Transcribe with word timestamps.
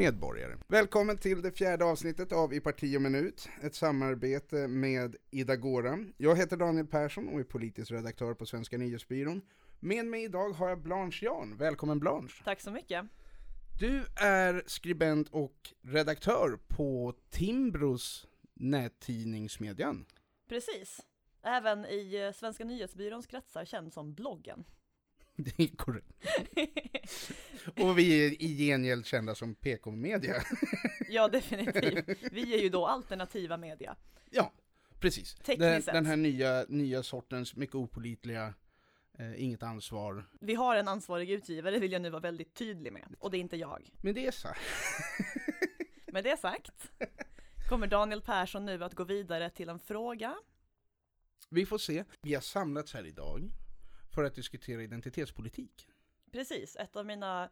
medborgare. 0.00 0.56
Välkommen 0.68 1.18
till 1.18 1.42
det 1.42 1.52
fjärde 1.52 1.84
avsnittet 1.84 2.32
av 2.32 2.54
I 2.54 2.60
parti 2.60 2.96
och 2.96 3.02
minut, 3.02 3.48
ett 3.62 3.74
samarbete 3.74 4.68
med 4.68 5.16
Ida 5.30 5.56
Gåra. 5.56 5.98
Jag 6.16 6.36
heter 6.36 6.56
Daniel 6.56 6.86
Persson 6.86 7.28
och 7.28 7.40
är 7.40 7.44
politisk 7.44 7.90
redaktör 7.90 8.34
på 8.34 8.46
Svenska 8.46 8.78
nyhetsbyrån. 8.78 9.42
Med 9.80 10.06
mig 10.06 10.24
idag 10.24 10.50
har 10.50 10.68
jag 10.68 10.82
Blanche 10.82 11.18
Jan. 11.22 11.56
Välkommen 11.56 12.00
Blanche! 12.00 12.44
Tack 12.44 12.60
så 12.60 12.70
mycket! 12.70 13.04
Du 13.80 14.04
är 14.16 14.62
skribent 14.66 15.28
och 15.28 15.74
redaktör 15.82 16.58
på 16.68 17.14
Timbros 17.30 18.26
nättidningsmedjan. 18.54 20.06
Precis. 20.48 21.00
Även 21.42 21.84
i 21.84 22.24
eh, 22.26 22.32
Svenska 22.32 22.64
nyhetsbyråns 22.64 23.26
kretsar 23.26 23.64
känd 23.64 23.92
som 23.92 24.14
bloggen. 24.14 24.64
Det 25.56 25.62
är 25.64 25.76
korrekt. 25.76 26.06
och 27.80 27.98
vi 27.98 28.26
är 28.26 28.42
i 28.42 28.56
gengäld 28.56 29.06
kända 29.06 29.34
som 29.34 29.54
PK-media. 29.54 30.34
ja, 31.08 31.28
definitivt. 31.28 32.18
Vi 32.32 32.54
är 32.54 32.62
ju 32.62 32.68
då 32.68 32.86
alternativa 32.86 33.56
media. 33.56 33.96
Ja, 34.30 34.52
precis. 34.98 35.36
Den, 35.46 35.82
den, 35.86 36.06
här 36.06 36.16
nya, 36.16 36.64
nya 36.68 37.02
sortens 37.02 37.56
mycket 37.56 37.74
opolitliga 37.74 38.54
Eh, 39.20 39.42
inget 39.42 39.62
ansvar. 39.62 40.24
Vi 40.40 40.54
har 40.54 40.76
en 40.76 40.88
ansvarig 40.88 41.30
utgivare, 41.30 41.78
vill 41.78 41.92
jag 41.92 42.02
nu 42.02 42.10
vara 42.10 42.20
väldigt 42.20 42.54
tydlig 42.54 42.92
med. 42.92 43.14
Och 43.18 43.30
det 43.30 43.36
är 43.36 43.40
inte 43.40 43.56
jag. 43.56 43.90
Men 44.02 44.14
det 44.14 44.26
är 44.26 44.30
så. 44.30 44.48
med 46.06 46.24
det 46.24 46.40
sagt 46.40 46.92
kommer 47.68 47.86
Daniel 47.86 48.22
Persson 48.22 48.64
nu 48.64 48.84
att 48.84 48.94
gå 48.94 49.04
vidare 49.04 49.50
till 49.50 49.68
en 49.68 49.78
fråga. 49.78 50.36
Vi 51.48 51.66
får 51.66 51.78
se. 51.78 52.04
Vi 52.22 52.34
har 52.34 52.40
samlats 52.40 52.94
här 52.94 53.06
idag 53.06 53.50
för 54.10 54.24
att 54.24 54.34
diskutera 54.34 54.82
identitetspolitik. 54.82 55.88
Precis, 56.32 56.76
ett 56.76 56.96
av 56.96 57.06
mina 57.06 57.50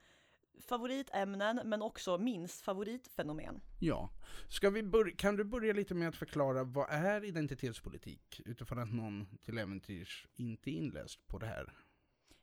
favoritämnen 0.60 1.60
men 1.64 1.82
också 1.82 2.18
minst 2.18 2.62
favoritfenomen. 2.62 3.60
Ja. 3.78 4.10
Ska 4.48 4.70
vi 4.70 4.82
börja, 4.82 5.16
kan 5.16 5.36
du 5.36 5.44
börja 5.44 5.72
lite 5.72 5.94
med 5.94 6.08
att 6.08 6.16
förklara 6.16 6.64
vad 6.64 6.90
är 6.90 7.24
identitetspolitik 7.24 8.40
utifrån 8.44 8.78
att 8.78 8.92
någon 8.92 9.38
till 9.44 9.58
äventyrs 9.58 10.26
inte 10.36 10.70
är 10.70 10.74
inläst 10.74 11.26
på 11.26 11.38
det 11.38 11.46
här? 11.46 11.72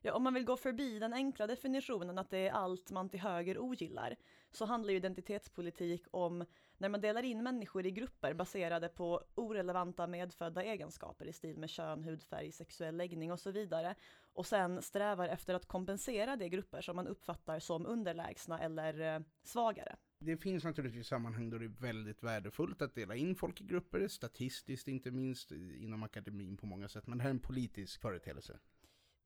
Ja, 0.05 0.13
om 0.13 0.23
man 0.23 0.33
vill 0.33 0.45
gå 0.45 0.57
förbi 0.57 0.99
den 0.99 1.13
enkla 1.13 1.47
definitionen 1.47 2.17
att 2.17 2.29
det 2.29 2.47
är 2.47 2.51
allt 2.51 2.91
man 2.91 3.09
till 3.09 3.19
höger 3.19 3.57
ogillar, 3.57 4.15
så 4.51 4.65
handlar 4.65 4.91
ju 4.91 4.97
identitetspolitik 4.97 6.05
om 6.11 6.45
när 6.77 6.89
man 6.89 7.01
delar 7.01 7.23
in 7.23 7.43
människor 7.43 7.85
i 7.85 7.91
grupper 7.91 8.33
baserade 8.33 8.89
på 8.89 9.21
orelevanta 9.35 10.07
medfödda 10.07 10.63
egenskaper 10.63 11.25
i 11.25 11.33
stil 11.33 11.57
med 11.57 11.69
kön, 11.69 12.03
hudfärg, 12.03 12.51
sexuell 12.51 12.97
läggning 12.97 13.31
och 13.31 13.39
så 13.39 13.51
vidare, 13.51 13.95
och 14.33 14.45
sen 14.45 14.81
strävar 14.81 15.27
efter 15.27 15.53
att 15.53 15.65
kompensera 15.65 16.35
de 16.35 16.49
grupper 16.49 16.81
som 16.81 16.95
man 16.95 17.07
uppfattar 17.07 17.59
som 17.59 17.85
underlägsna 17.85 18.59
eller 18.59 19.15
eh, 19.15 19.21
svagare. 19.43 19.95
Det 20.19 20.37
finns 20.37 20.63
naturligtvis 20.63 21.07
sammanhang 21.07 21.49
då 21.49 21.57
det 21.57 21.65
är 21.65 21.81
väldigt 21.81 22.23
värdefullt 22.23 22.81
att 22.81 22.95
dela 22.95 23.15
in 23.15 23.35
folk 23.35 23.61
i 23.61 23.63
grupper, 23.63 24.07
statistiskt 24.07 24.87
inte 24.87 25.11
minst, 25.11 25.51
eh, 25.51 25.83
inom 25.83 26.03
akademin 26.03 26.57
på 26.57 26.65
många 26.65 26.87
sätt, 26.87 27.07
men 27.07 27.17
det 27.17 27.23
här 27.23 27.29
är 27.29 27.33
en 27.33 27.39
politisk 27.39 28.01
företeelse. 28.01 28.59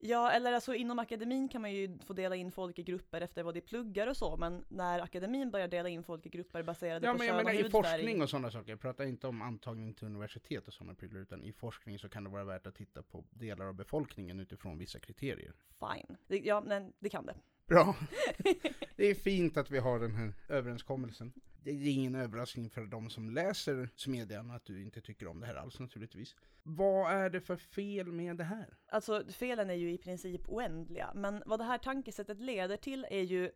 Ja, 0.02 0.30
eller 0.30 0.52
alltså 0.52 0.74
inom 0.74 0.98
akademin 0.98 1.48
kan 1.48 1.62
man 1.62 1.72
ju 1.72 1.98
få 1.98 2.12
dela 2.12 2.36
in 2.36 2.52
folk 2.52 2.78
i 2.78 2.82
grupper 2.82 3.20
efter 3.20 3.42
vad 3.42 3.54
de 3.54 3.60
pluggar 3.60 4.06
och 4.06 4.16
så, 4.16 4.36
men 4.36 4.64
när 4.68 5.00
akademin 5.00 5.50
börjar 5.50 5.68
dela 5.68 5.88
in 5.88 6.02
folk 6.02 6.26
i 6.26 6.28
grupper 6.28 6.62
baserade 6.62 7.06
ja, 7.06 7.12
på 7.12 7.18
men 7.18 7.26
kön 7.26 7.36
jag 7.36 7.44
menar, 7.44 7.58
och 7.58 7.62
hudfärg. 7.62 7.84
i 7.84 7.98
forskning 7.98 8.22
och 8.22 8.30
sådana 8.30 8.50
saker, 8.50 8.70
jag 8.70 8.80
pratar 8.80 9.04
inte 9.04 9.26
om 9.26 9.42
antagning 9.42 9.94
till 9.94 10.06
universitet 10.06 10.68
och 10.68 10.74
sådana 10.74 10.94
prylar, 10.94 11.20
utan 11.20 11.44
i 11.44 11.52
forskning 11.52 11.98
så 11.98 12.08
kan 12.08 12.24
det 12.24 12.30
vara 12.30 12.44
värt 12.44 12.66
att 12.66 12.74
titta 12.74 13.02
på 13.02 13.24
delar 13.30 13.66
av 13.66 13.74
befolkningen 13.74 14.40
utifrån 14.40 14.78
vissa 14.78 14.98
kriterier. 14.98 15.52
Fine. 15.80 16.16
Ja, 16.44 16.60
men 16.60 16.92
det 16.98 17.08
kan 17.08 17.26
det. 17.26 17.34
Bra. 17.70 17.96
Det 18.96 19.06
är 19.06 19.14
fint 19.14 19.56
att 19.56 19.70
vi 19.70 19.78
har 19.78 19.98
den 19.98 20.14
här 20.14 20.34
överenskommelsen. 20.48 21.32
Det 21.62 21.70
är 21.70 21.88
ingen 21.88 22.14
överraskning 22.14 22.70
för 22.70 22.86
de 22.86 23.10
som 23.10 23.30
läser 23.30 23.88
Smedjan 23.96 24.50
att 24.50 24.64
du 24.64 24.82
inte 24.82 25.00
tycker 25.00 25.26
om 25.26 25.40
det 25.40 25.46
här 25.46 25.54
alls 25.54 25.80
naturligtvis. 25.80 26.36
Vad 26.62 27.12
är 27.12 27.30
det 27.30 27.40
för 27.40 27.56
fel 27.56 28.12
med 28.12 28.36
det 28.36 28.44
här? 28.44 28.78
Alltså 28.88 29.24
felen 29.28 29.70
är 29.70 29.74
ju 29.74 29.92
i 29.92 29.98
princip 29.98 30.48
oändliga, 30.48 31.12
men 31.14 31.42
vad 31.46 31.60
det 31.60 31.64
här 31.64 31.78
tankesättet 31.78 32.40
leder 32.40 32.76
till 32.76 33.06
är 33.10 33.22
ju 33.22 33.50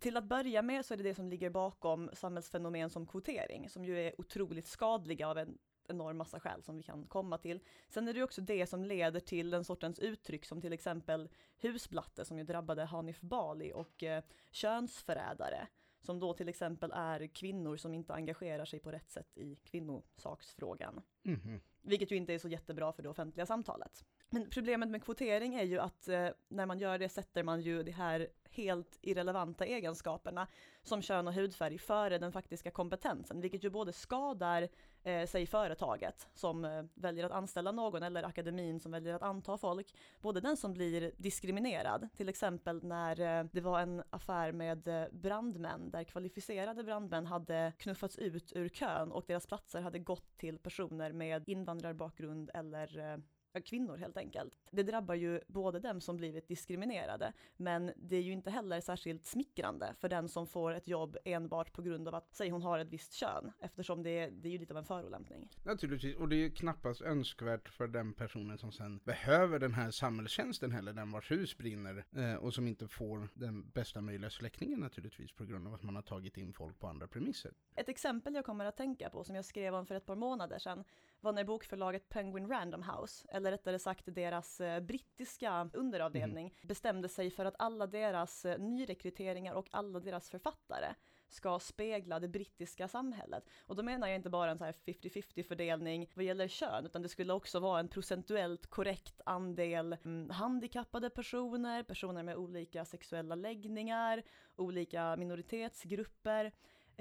till 0.00 0.16
att 0.16 0.24
börja 0.24 0.62
med 0.62 0.84
så 0.84 0.94
är 0.94 0.98
det 0.98 1.04
det 1.04 1.14
som 1.14 1.28
ligger 1.28 1.50
bakom 1.50 2.10
samhällsfenomen 2.12 2.90
som 2.90 3.06
kvotering, 3.06 3.68
som 3.68 3.84
ju 3.84 3.98
är 3.98 4.20
otroligt 4.20 4.66
skadliga 4.66 5.28
av 5.28 5.38
en 5.38 5.58
enorm 5.88 6.16
massa 6.16 6.40
skäl 6.40 6.62
som 6.62 6.76
vi 6.76 6.82
kan 6.82 7.06
komma 7.06 7.38
till. 7.38 7.60
Sen 7.88 8.08
är 8.08 8.14
det 8.14 8.22
också 8.22 8.40
det 8.40 8.66
som 8.66 8.84
leder 8.84 9.20
till 9.20 9.50
den 9.50 9.64
sortens 9.64 9.98
uttryck 9.98 10.44
som 10.44 10.60
till 10.60 10.72
exempel 10.72 11.28
husblatte 11.58 12.24
som 12.24 12.38
ju 12.38 12.44
drabbade 12.44 12.84
Hanif 12.84 13.20
Bali 13.20 13.72
och 13.74 14.02
eh, 14.02 14.24
könsförrädare 14.50 15.66
som 16.00 16.20
då 16.20 16.34
till 16.34 16.48
exempel 16.48 16.92
är 16.94 17.26
kvinnor 17.26 17.76
som 17.76 17.94
inte 17.94 18.14
engagerar 18.14 18.64
sig 18.64 18.80
på 18.80 18.92
rätt 18.92 19.10
sätt 19.10 19.38
i 19.38 19.56
kvinnosaksfrågan. 19.56 21.00
Mm. 21.24 21.60
Vilket 21.82 22.10
ju 22.10 22.16
inte 22.16 22.34
är 22.34 22.38
så 22.38 22.48
jättebra 22.48 22.92
för 22.92 23.02
det 23.02 23.08
offentliga 23.08 23.46
samtalet. 23.46 24.04
Men 24.30 24.50
problemet 24.50 24.88
med 24.88 25.04
kvotering 25.04 25.54
är 25.54 25.64
ju 25.64 25.78
att 25.78 26.08
eh, 26.08 26.28
när 26.48 26.66
man 26.66 26.78
gör 26.78 26.98
det 26.98 27.08
sätter 27.08 27.42
man 27.42 27.60
ju 27.60 27.82
det 27.82 27.92
här 27.92 28.28
helt 28.52 28.98
irrelevanta 29.00 29.66
egenskaperna 29.66 30.46
som 30.82 31.02
kön 31.02 31.28
och 31.28 31.34
hudfärg 31.34 31.78
före 31.78 32.18
den 32.18 32.32
faktiska 32.32 32.70
kompetensen, 32.70 33.40
vilket 33.40 33.64
ju 33.64 33.70
både 33.70 33.92
skadar 33.92 34.68
eh, 35.02 35.26
säg 35.26 35.46
företaget 35.46 36.28
som 36.34 36.64
eh, 36.64 36.84
väljer 36.94 37.24
att 37.24 37.32
anställa 37.32 37.72
någon 37.72 38.02
eller 38.02 38.22
akademin 38.22 38.80
som 38.80 38.92
väljer 38.92 39.14
att 39.14 39.22
anta 39.22 39.58
folk. 39.58 39.94
Både 40.20 40.40
den 40.40 40.56
som 40.56 40.72
blir 40.72 41.12
diskriminerad, 41.16 42.08
till 42.16 42.28
exempel 42.28 42.84
när 42.84 43.20
eh, 43.20 43.44
det 43.52 43.60
var 43.60 43.80
en 43.80 44.02
affär 44.10 44.52
med 44.52 44.88
eh, 44.88 45.04
brandmän 45.12 45.90
där 45.90 46.04
kvalificerade 46.04 46.84
brandmän 46.84 47.26
hade 47.26 47.72
knuffats 47.78 48.18
ut 48.18 48.52
ur 48.56 48.68
kön 48.68 49.12
och 49.12 49.24
deras 49.26 49.46
platser 49.46 49.80
hade 49.80 49.98
gått 49.98 50.38
till 50.38 50.58
personer 50.58 51.12
med 51.12 51.48
invandrarbakgrund 51.48 52.50
eller 52.54 53.12
eh, 53.12 53.18
kvinnor 53.60 53.96
helt 53.96 54.16
enkelt. 54.16 54.58
Det 54.70 54.82
drabbar 54.82 55.14
ju 55.14 55.40
både 55.46 55.80
dem 55.80 56.00
som 56.00 56.16
blivit 56.16 56.48
diskriminerade, 56.48 57.32
men 57.56 57.92
det 57.96 58.16
är 58.16 58.20
ju 58.20 58.32
inte 58.32 58.50
heller 58.50 58.80
särskilt 58.80 59.26
smickrande 59.26 59.94
för 59.98 60.08
den 60.08 60.28
som 60.28 60.46
får 60.46 60.74
ett 60.74 60.88
jobb 60.88 61.16
enbart 61.24 61.72
på 61.72 61.82
grund 61.82 62.08
av 62.08 62.14
att, 62.14 62.28
säg 62.32 62.50
hon 62.50 62.62
har 62.62 62.78
ett 62.78 62.88
visst 62.88 63.12
kön, 63.12 63.52
eftersom 63.60 64.02
det, 64.02 64.26
det 64.26 64.48
är 64.48 64.52
ju 64.52 64.58
lite 64.58 64.72
av 64.72 64.78
en 64.78 64.84
förolämpning. 64.84 65.48
Naturligtvis, 65.64 66.16
och 66.16 66.28
det 66.28 66.36
är 66.36 66.50
knappast 66.50 67.02
önskvärt 67.02 67.68
för 67.68 67.88
den 67.88 68.12
personen 68.12 68.58
som 68.58 68.72
sen 68.72 68.98
behöver 68.98 69.58
den 69.58 69.74
här 69.74 69.90
samhällstjänsten 69.90 70.72
heller, 70.72 70.92
den 70.92 71.12
vars 71.12 71.30
hus 71.30 71.58
brinner, 71.58 72.04
eh, 72.16 72.34
och 72.34 72.54
som 72.54 72.68
inte 72.68 72.88
får 72.88 73.28
den 73.34 73.70
bästa 73.70 74.00
möjliga 74.00 74.30
släckningen 74.30 74.80
naturligtvis 74.80 75.32
på 75.32 75.44
grund 75.44 75.66
av 75.66 75.74
att 75.74 75.82
man 75.82 75.94
har 75.94 76.02
tagit 76.02 76.36
in 76.36 76.52
folk 76.52 76.78
på 76.78 76.86
andra 76.86 77.06
premisser. 77.06 77.52
Ett 77.74 77.88
exempel 77.88 78.34
jag 78.34 78.44
kommer 78.44 78.64
att 78.64 78.76
tänka 78.76 79.10
på, 79.10 79.24
som 79.24 79.36
jag 79.36 79.44
skrev 79.44 79.74
om 79.74 79.86
för 79.86 79.94
ett 79.94 80.06
par 80.06 80.16
månader 80.16 80.58
sedan, 80.58 80.84
var 81.22 81.32
när 81.32 81.44
bokförlaget 81.44 82.08
Penguin 82.08 82.48
Random 82.48 82.82
House, 82.82 83.26
eller 83.28 83.50
rättare 83.50 83.78
sagt 83.78 84.04
deras 84.06 84.60
eh, 84.60 84.80
brittiska 84.80 85.70
underavdelning, 85.72 86.46
mm. 86.46 86.68
bestämde 86.68 87.08
sig 87.08 87.30
för 87.30 87.44
att 87.44 87.54
alla 87.58 87.86
deras 87.86 88.44
eh, 88.44 88.58
nyrekryteringar 88.58 89.54
och 89.54 89.68
alla 89.70 90.00
deras 90.00 90.30
författare 90.30 90.94
ska 91.28 91.58
spegla 91.58 92.20
det 92.20 92.28
brittiska 92.28 92.88
samhället. 92.88 93.44
Och 93.66 93.76
då 93.76 93.82
menar 93.82 94.08
jag 94.08 94.16
inte 94.16 94.30
bara 94.30 94.50
en 94.50 94.58
så 94.58 94.64
här 94.64 94.72
50-50 94.72 95.42
fördelning 95.42 96.10
vad 96.14 96.24
gäller 96.24 96.48
kön, 96.48 96.86
utan 96.86 97.02
det 97.02 97.08
skulle 97.08 97.32
också 97.32 97.60
vara 97.60 97.80
en 97.80 97.88
procentuellt 97.88 98.66
korrekt 98.66 99.20
andel 99.26 99.96
mm, 100.04 100.30
handikappade 100.30 101.10
personer, 101.10 101.82
personer 101.82 102.22
med 102.22 102.36
olika 102.36 102.84
sexuella 102.84 103.34
läggningar, 103.34 104.22
olika 104.56 105.16
minoritetsgrupper. 105.16 106.52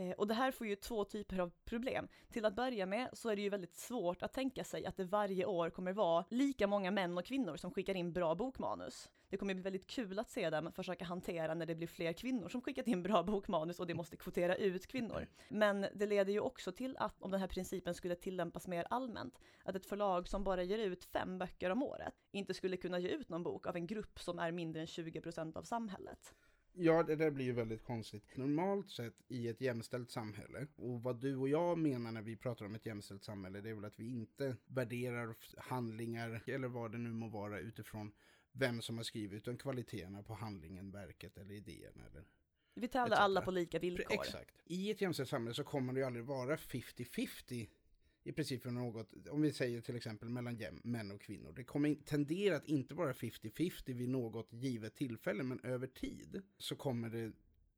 Eh, 0.02 0.12
och 0.12 0.28
det 0.28 0.34
här 0.34 0.52
får 0.52 0.68
ju 0.68 0.76
två 0.76 1.06
typer 1.06 1.40
av 1.40 1.52
problem. 1.66 2.08
Till 2.30 2.46
att 2.46 2.56
börja 2.56 2.86
med 2.86 3.10
så 3.14 3.30
är 3.30 3.36
det 3.36 3.42
ju 3.42 3.50
väldigt 3.50 3.76
svårt 3.76 4.22
att 4.22 4.34
tänka 4.34 4.64
sig 4.64 4.86
att 4.86 4.98
det 4.98 5.04
varje 5.04 5.46
år 5.46 5.70
kommer 5.70 5.94
vara 5.94 6.26
lika 6.30 6.68
många 6.68 6.92
män 6.92 7.18
och 7.18 7.26
kvinnor 7.26 7.58
som 7.58 7.72
skickar 7.72 7.96
in 7.96 8.14
bra 8.14 8.36
bokmanus. 8.36 9.10
Det 9.30 9.38
kommer 9.38 9.54
bli 9.54 9.64
väldigt 9.64 9.88
kul 9.88 10.20
att 10.20 10.30
se 10.30 10.50
dem 10.50 10.72
försöka 10.72 11.06
hantera 11.06 11.54
när 11.54 11.66
det 11.66 11.76
blir 11.76 11.88
fler 11.88 12.14
kvinnor 12.14 12.50
som 12.50 12.62
skickat 12.62 12.88
in 12.88 13.04
bra 13.04 13.24
bokmanus 13.24 13.80
och 13.80 13.88
det 13.88 13.94
måste 13.94 14.18
kvotera 14.18 14.56
ut 14.56 14.88
kvinnor. 14.88 15.28
Men 15.50 15.86
det 15.94 16.06
leder 16.06 16.34
ju 16.34 16.40
också 16.40 16.72
till 16.72 16.98
att 16.98 17.22
om 17.22 17.32
den 17.32 17.40
här 17.40 17.48
principen 17.48 17.94
skulle 17.94 18.16
tillämpas 18.16 18.68
mer 18.68 18.88
allmänt, 18.90 19.40
att 19.64 19.76
ett 19.76 19.86
förlag 19.86 20.28
som 20.28 20.44
bara 20.44 20.64
ger 20.64 20.78
ut 20.78 21.04
fem 21.04 21.38
böcker 21.38 21.70
om 21.70 21.84
året 21.84 22.14
inte 22.32 22.54
skulle 22.54 22.78
kunna 22.78 23.00
ge 23.00 23.10
ut 23.10 23.30
någon 23.30 23.44
bok 23.44 23.68
av 23.68 23.76
en 23.76 23.88
grupp 23.88 24.20
som 24.20 24.40
är 24.40 24.52
mindre 24.52 24.82
än 24.82 24.88
20 24.88 25.22
procent 25.22 25.58
av 25.58 25.64
samhället. 25.64 26.34
Ja, 26.74 27.04
det 27.04 27.16
där 27.16 27.32
blir 27.32 27.46
ju 27.46 27.52
väldigt 27.52 27.84
konstigt. 27.84 28.38
Normalt 28.38 28.90
sett 28.90 29.16
i 29.28 29.48
ett 29.48 29.62
jämställt 29.62 30.12
samhälle, 30.12 30.68
och 30.76 31.04
vad 31.04 31.22
du 31.22 31.36
och 31.36 31.50
jag 31.50 31.78
menar 31.78 32.12
när 32.12 32.22
vi 32.22 32.36
pratar 32.36 32.66
om 32.66 32.76
ett 32.76 32.86
jämställt 32.86 33.24
samhälle, 33.24 33.62
det 33.62 33.70
är 33.70 33.74
väl 33.74 33.86
att 33.86 34.00
vi 34.00 34.14
inte 34.14 34.56
värderar 34.66 35.36
handlingar, 35.58 36.42
eller 36.46 36.68
vad 36.68 36.92
det 36.92 36.98
nu 36.98 37.14
må 37.14 37.28
vara, 37.28 37.60
utifrån 37.60 38.12
vem 38.52 38.82
som 38.82 38.98
har 38.98 39.04
skrivit, 39.04 39.38
utan 39.38 39.58
kvaliteterna 39.58 40.24
på 40.24 40.34
handlingen, 40.34 40.92
verket 40.92 41.38
eller 41.38 41.54
idén. 41.54 42.02
Eller 42.12 42.24
vi 42.74 42.88
tävlar 42.88 43.18
alla 43.18 43.42
på 43.42 43.52
lika 43.52 43.80
villkor. 43.80 44.14
Exakt. 44.14 44.56
I 44.66 44.92
ett 44.92 45.02
jämställt 45.02 45.30
samhälle 45.30 45.54
så 45.54 45.64
kommer 45.64 45.94
det 45.94 46.00
ju 46.00 46.06
aldrig 46.06 46.26
vara 46.26 46.56
50-50 46.56 47.68
i 48.24 48.32
princip 48.32 48.64
för 48.64 48.72
något, 48.72 49.28
om 49.30 49.42
vi 49.42 49.52
säger 49.52 49.82
till 49.82 49.96
exempel 49.96 50.30
mellan 50.30 50.58
män 50.84 51.12
och 51.12 51.22
kvinnor. 51.22 51.54
Det 51.56 51.64
kommer 51.64 51.96
tendera 51.96 52.56
att 52.56 52.68
inte 52.68 52.94
vara 52.94 53.14
50-50 53.14 53.94
vid 53.94 54.10
något 54.10 54.54
givet 54.54 54.96
tillfälle, 54.96 55.44
men 55.44 55.60
över 55.64 55.88
tid 55.88 56.42
så 56.58 56.76
kommer 56.76 57.10
det 57.10 57.32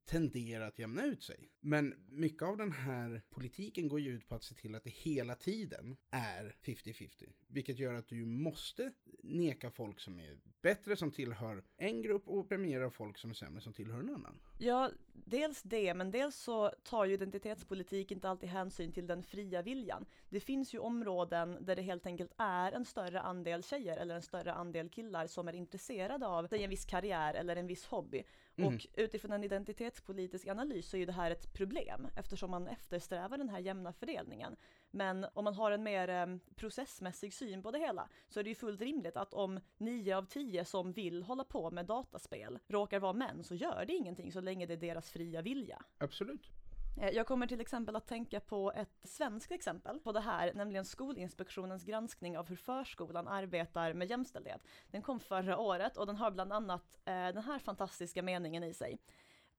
tendera 0.06 0.68
att 0.68 0.80
jämna 0.80 1.06
ut 1.06 1.24
sig. 1.24 1.50
Men 1.60 1.94
mycket 2.10 2.44
av 2.44 2.58
den 2.58 2.72
här 2.72 3.22
politiken 3.30 3.88
går 3.88 4.00
ju 4.00 4.12
ut 4.12 4.28
på 4.28 4.36
att 4.36 4.44
se 4.44 4.56
till 4.56 4.76
att 4.76 4.84
det 4.84 4.90
hela 4.90 5.36
tiden 5.36 5.98
är 6.10 6.56
50-50. 6.64 7.30
Vilket 7.48 7.80
gör 7.80 7.94
att 7.94 8.08
du 8.08 8.26
måste 8.26 8.94
neka 9.24 9.72
folk 9.72 10.00
som 10.00 10.20
är 10.20 10.40
bättre 10.64 10.96
som 10.96 11.12
tillhör 11.12 11.64
en 11.78 12.02
grupp 12.02 12.28
och 12.28 12.50
premiera 12.50 12.90
folk 12.90 13.18
som 13.18 13.30
är 13.30 13.34
sämre 13.34 13.62
som 13.62 13.74
tillhör 13.74 14.00
en 14.00 14.10
annan. 14.10 14.40
Ja, 14.58 14.90
dels 15.14 15.62
det, 15.62 15.94
men 15.94 16.12
dels 16.12 16.36
så 16.36 16.72
tar 16.84 17.06
ju 17.06 17.14
identitetspolitik 17.14 18.12
inte 18.12 18.30
alltid 18.30 18.50
hänsyn 18.50 18.92
till 18.92 19.08
den 19.08 19.24
fria 19.24 19.62
viljan. 19.62 20.06
Det 20.30 20.40
finns 20.40 20.74
ju 20.74 20.80
områden 20.80 21.58
där 21.62 21.76
det 21.76 21.82
helt 21.82 22.06
enkelt 22.06 22.32
är 22.38 22.72
en 22.72 22.86
större 22.86 23.22
andel 23.22 23.64
tjejer 23.64 23.98
eller 23.98 24.16
en 24.16 24.22
större 24.22 24.54
andel 24.54 24.90
killar 24.90 25.28
som 25.28 25.48
är 25.48 25.56
intresserade 25.56 26.28
av 26.28 26.54
en 26.54 26.70
viss 26.70 26.86
karriär 26.86 27.34
eller 27.34 27.56
en 27.56 27.68
viss 27.68 27.86
hobby. 27.86 28.24
Mm. 28.56 28.76
Och 28.76 28.88
utifrån 28.94 29.32
en 29.32 29.44
identitetspolitisk 29.44 30.48
analys 30.48 30.90
så 30.90 30.98
är 30.98 31.00
ju 31.00 31.06
det 31.06 31.12
här 31.12 31.32
ett 31.32 31.54
problem 31.54 32.08
eftersom 32.16 32.52
man 32.52 32.68
eftersträvar 32.68 33.38
den 33.38 33.50
här 33.50 33.60
jämna 33.60 33.94
fördelningen. 33.94 34.56
Men 34.96 35.26
om 35.34 35.44
man 35.44 35.54
har 35.54 35.72
en 35.72 35.84
mer 35.84 36.10
eh, 36.10 36.26
processmässig 36.56 37.34
syn 37.34 37.64
på 37.64 37.72
det 37.72 37.80
hela 37.80 38.10
så 38.30 38.40
är 38.40 38.44
det 38.44 38.50
ju 38.50 38.56
fullt 38.56 38.82
rimligt 38.82 39.18
att 39.18 39.34
om 39.34 39.60
nio 39.78 40.18
av 40.18 40.26
tio 40.26 40.66
som 40.66 40.92
vill 40.92 41.24
hålla 41.24 41.44
på 41.44 41.72
med 41.72 41.86
dataspel 41.86 42.60
råkar 42.68 43.00
vara 43.00 43.14
män 43.14 43.44
så 43.44 43.56
gör 43.56 43.86
det 43.88 43.94
ingenting 43.94 44.32
så 44.32 44.42
länge 44.42 44.66
det 44.66 44.74
är 44.74 44.78
deras 44.78 45.12
fria 45.12 45.42
vilja. 45.42 45.82
Absolut. 45.98 46.52
Eh, 46.98 47.10
jag 47.10 47.28
kommer 47.28 47.48
till 47.48 47.62
exempel 47.62 47.96
att 47.96 48.08
tänka 48.08 48.40
på 48.40 48.72
ett 48.72 49.00
svenskt 49.04 49.52
exempel 49.52 50.00
på 50.00 50.12
det 50.12 50.20
här, 50.20 50.54
nämligen 50.54 50.86
Skolinspektionens 50.86 51.84
granskning 51.84 52.38
av 52.38 52.48
hur 52.50 52.56
förskolan 52.56 53.28
arbetar 53.28 53.94
med 53.94 54.10
jämställdhet. 54.10 54.62
Den 54.92 55.02
kom 55.02 55.20
förra 55.20 55.58
året 55.58 55.98
och 55.98 56.06
den 56.06 56.18
har 56.18 56.32
bland 56.32 56.54
annat 56.54 57.00
eh, 57.06 57.14
den 57.14 57.44
här 57.44 57.60
fantastiska 57.60 58.24
meningen 58.24 58.64
i 58.64 58.74
sig. 58.74 59.00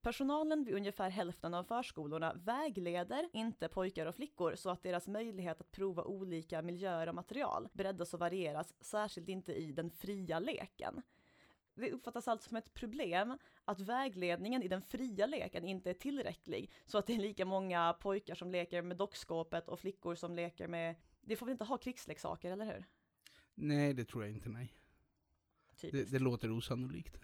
Personalen 0.05 0.63
vid 0.63 0.75
ungefär 0.75 1.09
hälften 1.09 1.53
av 1.53 1.63
förskolorna 1.63 2.33
vägleder 2.33 3.29
inte 3.33 3.67
pojkar 3.67 4.05
och 4.05 4.15
flickor 4.15 4.55
så 4.55 4.69
att 4.69 4.83
deras 4.83 5.07
möjlighet 5.07 5.61
att 5.61 5.71
prova 5.71 6.03
olika 6.03 6.61
miljöer 6.61 7.09
och 7.09 7.15
material 7.15 7.69
breddas 7.73 8.13
och 8.13 8.19
varieras, 8.19 8.73
särskilt 8.81 9.29
inte 9.29 9.53
i 9.53 9.71
den 9.71 9.91
fria 9.91 10.39
leken. 10.39 11.01
Det 11.75 11.91
uppfattas 11.91 12.27
alltså 12.27 12.49
som 12.49 12.57
ett 12.57 12.73
problem 12.73 13.37
att 13.65 13.79
vägledningen 13.79 14.63
i 14.63 14.67
den 14.67 14.81
fria 14.81 15.25
leken 15.25 15.65
inte 15.65 15.89
är 15.89 15.93
tillräcklig, 15.93 16.71
så 16.85 16.97
att 16.97 17.07
det 17.07 17.13
är 17.13 17.19
lika 17.19 17.45
många 17.45 17.93
pojkar 17.93 18.35
som 18.35 18.51
leker 18.51 18.81
med 18.81 18.97
dockskåpet 18.97 19.69
och 19.69 19.79
flickor 19.79 20.15
som 20.15 20.35
leker 20.35 20.67
med... 20.67 20.95
Det 21.21 21.35
får 21.35 21.45
vi 21.45 21.51
inte 21.51 21.65
ha 21.65 21.77
krigsleksaker, 21.77 22.51
eller 22.51 22.65
hur? 22.65 22.85
Nej, 23.55 23.93
det 23.93 24.05
tror 24.05 24.23
jag 24.23 24.31
inte, 24.31 24.49
nej. 24.49 24.73
Det, 25.81 26.11
det, 26.11 26.19
låter 26.19 26.51
osannolikt. 26.51 27.17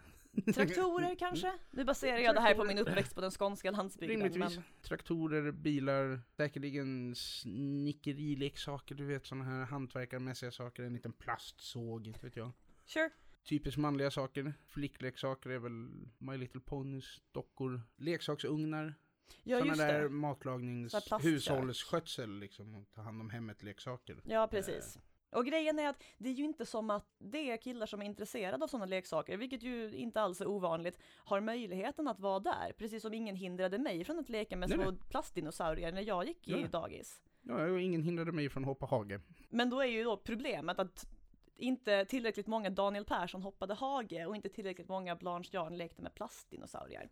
Traktorer 0.56 1.16
kanske? 1.16 1.54
Nu 1.72 1.84
baserar 1.84 2.18
jag 2.18 2.36
det 2.36 2.42
här 2.42 2.56
på 2.56 2.64
min 2.64 2.78
uppväxt 2.78 3.16
på 3.16 3.22
den 3.22 3.32
skånska 3.32 3.72
landsbygden. 3.72 4.18
Rimligtvis. 4.18 4.56
Men... 4.56 4.64
Traktorer, 4.82 5.52
bilar, 5.52 6.22
säkerligen 6.38 7.16
snickerileksaker, 7.16 8.96
du 8.96 9.06
vet 9.06 9.26
sådana 9.26 9.46
här 9.46 9.66
hantverkarmässiga 9.66 10.52
saker, 10.52 10.84
en 10.84 10.94
liten 10.94 11.14
plastsåg, 11.14 12.08
inte 12.08 12.20
vet 12.26 12.36
jag. 12.36 12.52
Sure. 12.86 13.10
Typiskt 13.44 13.78
manliga 13.78 14.12
saker. 14.12 14.54
Flickleksaker 14.68 15.50
är 15.50 15.60
väl 15.60 15.90
My 16.18 16.38
Little 16.38 16.62
Ponies, 16.62 17.22
dockor, 17.32 17.82
leksaksugnar. 17.98 18.96
Ja, 19.44 19.60
Sådana 19.60 19.76
där 19.76 20.10
matlagnings, 20.10 20.96
hushållsskötsel 21.22 22.40
liksom, 22.40 22.86
ta 22.96 23.02
hand 23.02 23.22
om 23.22 23.30
hemmet 23.30 23.64
leksaker. 23.64 24.22
Ja, 24.24 24.48
precis. 24.48 24.96
Eh. 24.96 25.02
Och 25.32 25.46
grejen 25.46 25.80
är 25.80 25.90
att 25.90 26.04
det 26.18 26.30
är 26.30 26.34
ju 26.34 26.44
inte 26.44 26.66
som 26.66 26.90
att 26.90 27.16
det 27.18 27.52
är 27.52 27.58
killar 27.58 27.86
som 27.86 28.02
är 28.02 28.06
intresserade 28.06 28.64
av 28.64 28.68
sådana 28.68 28.86
leksaker, 28.86 29.38
vilket 29.38 29.64
ju 29.64 29.96
inte 29.96 30.22
alls 30.22 30.42
är 30.42 30.48
ovanligt, 30.48 31.00
har 31.16 31.42
möjligheten 31.42 32.08
att 32.08 32.20
vara 32.20 32.40
där. 32.40 32.74
Precis 32.78 33.02
som 33.02 33.14
ingen 33.14 33.36
hindrade 33.36 33.78
mig 33.78 34.04
från 34.04 34.20
att 34.20 34.30
leka 34.30 34.56
med 34.56 34.70
små 34.70 34.96
plastdinosaurier 35.10 35.92
när 35.92 36.02
jag 36.02 36.28
gick 36.28 36.48
i 36.48 36.64
dagis. 36.64 37.22
Ja, 37.42 37.66
och 37.66 37.82
ingen 37.82 38.04
hindrade 38.04 38.32
mig 38.32 38.50
från 38.50 38.64
att 38.64 38.68
hoppa 38.68 38.86
hage. 38.86 39.22
Men 39.50 39.70
då 39.70 39.80
är 39.80 39.86
ju 39.86 40.04
då 40.04 40.18
problemet 40.18 40.80
att 40.80 41.08
inte 41.56 42.06
tillräckligt 42.06 42.48
många 42.48 42.70
Daniel 42.70 43.06
Persson 43.06 43.42
hoppade 43.42 43.74
hage 43.74 44.26
och 44.26 44.36
inte 44.36 44.50
tillräckligt 44.50 44.88
många 44.88 45.16
Blanche 45.16 45.50
Jarn 45.52 45.78
lekte 45.78 46.02
med 46.02 46.14
plastdinosaurier. 46.14 47.10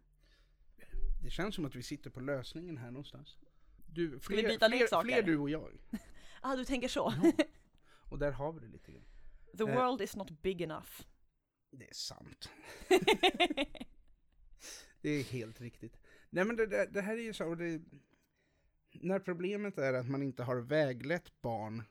Det 1.24 1.30
känns 1.30 1.56
som 1.56 1.66
att 1.66 1.76
vi 1.76 1.84
sitter 1.84 2.10
på 2.10 2.20
lösningen 2.20 2.78
här 2.78 2.92
någonstans. 2.92 3.38
Du, 3.86 4.20
fler, 4.20 4.58
fler, 4.58 5.04
fler, 5.04 5.22
du 5.22 5.38
och 5.38 5.50
jag. 5.50 5.72
ah, 6.42 6.56
du 6.56 6.66
tänker 6.66 6.88
så? 6.88 7.14
Ja. 7.24 7.46
Och 8.10 8.20
där 8.20 8.32
har 8.32 8.54
vi 8.54 8.60
det 8.60 8.68
lite 8.68 8.92
grann. 8.92 9.06
The 9.58 9.64
eh, 9.64 9.76
world 9.76 10.02
is 10.02 10.16
not 10.16 10.42
big 10.42 10.62
enough. 10.62 10.90
Det 11.72 11.90
är 11.90 11.94
sant. 11.94 12.50
det 15.02 15.10
är 15.10 15.24
helt 15.24 15.62
riktigt. 15.62 15.98
Nej 16.30 16.46
men 16.46 16.56
det, 16.56 16.66
det, 16.66 16.86
det 16.86 17.02
här 17.02 17.18
är 17.18 17.22
ju 17.22 17.34
så, 17.34 17.56
det, 17.56 17.82
när 18.92 19.20
problemet 19.20 19.78
är 19.78 19.94
att 19.94 20.10
man 20.10 20.24
inte 20.24 20.44
har 20.44 20.56
väglett 20.56 21.42
barn 21.42 21.84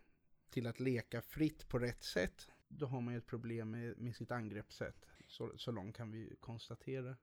till 0.51 0.67
att 0.67 0.81
leka 0.81 1.23
fritt 1.23 1.69
på 1.69 1.79
rätt 1.79 2.03
sätt, 2.03 2.51
då 2.69 2.87
har 2.87 3.01
man 3.01 3.15
ju 3.15 3.19
ett 3.19 3.27
problem 3.27 3.71
med, 3.71 3.99
med 3.99 4.17
sitt 4.17 4.31
angreppssätt. 4.31 5.07
Så, 5.27 5.53
så 5.57 5.73
långt 5.73 5.97
kan 5.97 6.11
vi 6.11 6.37
konstatera. 6.41 7.17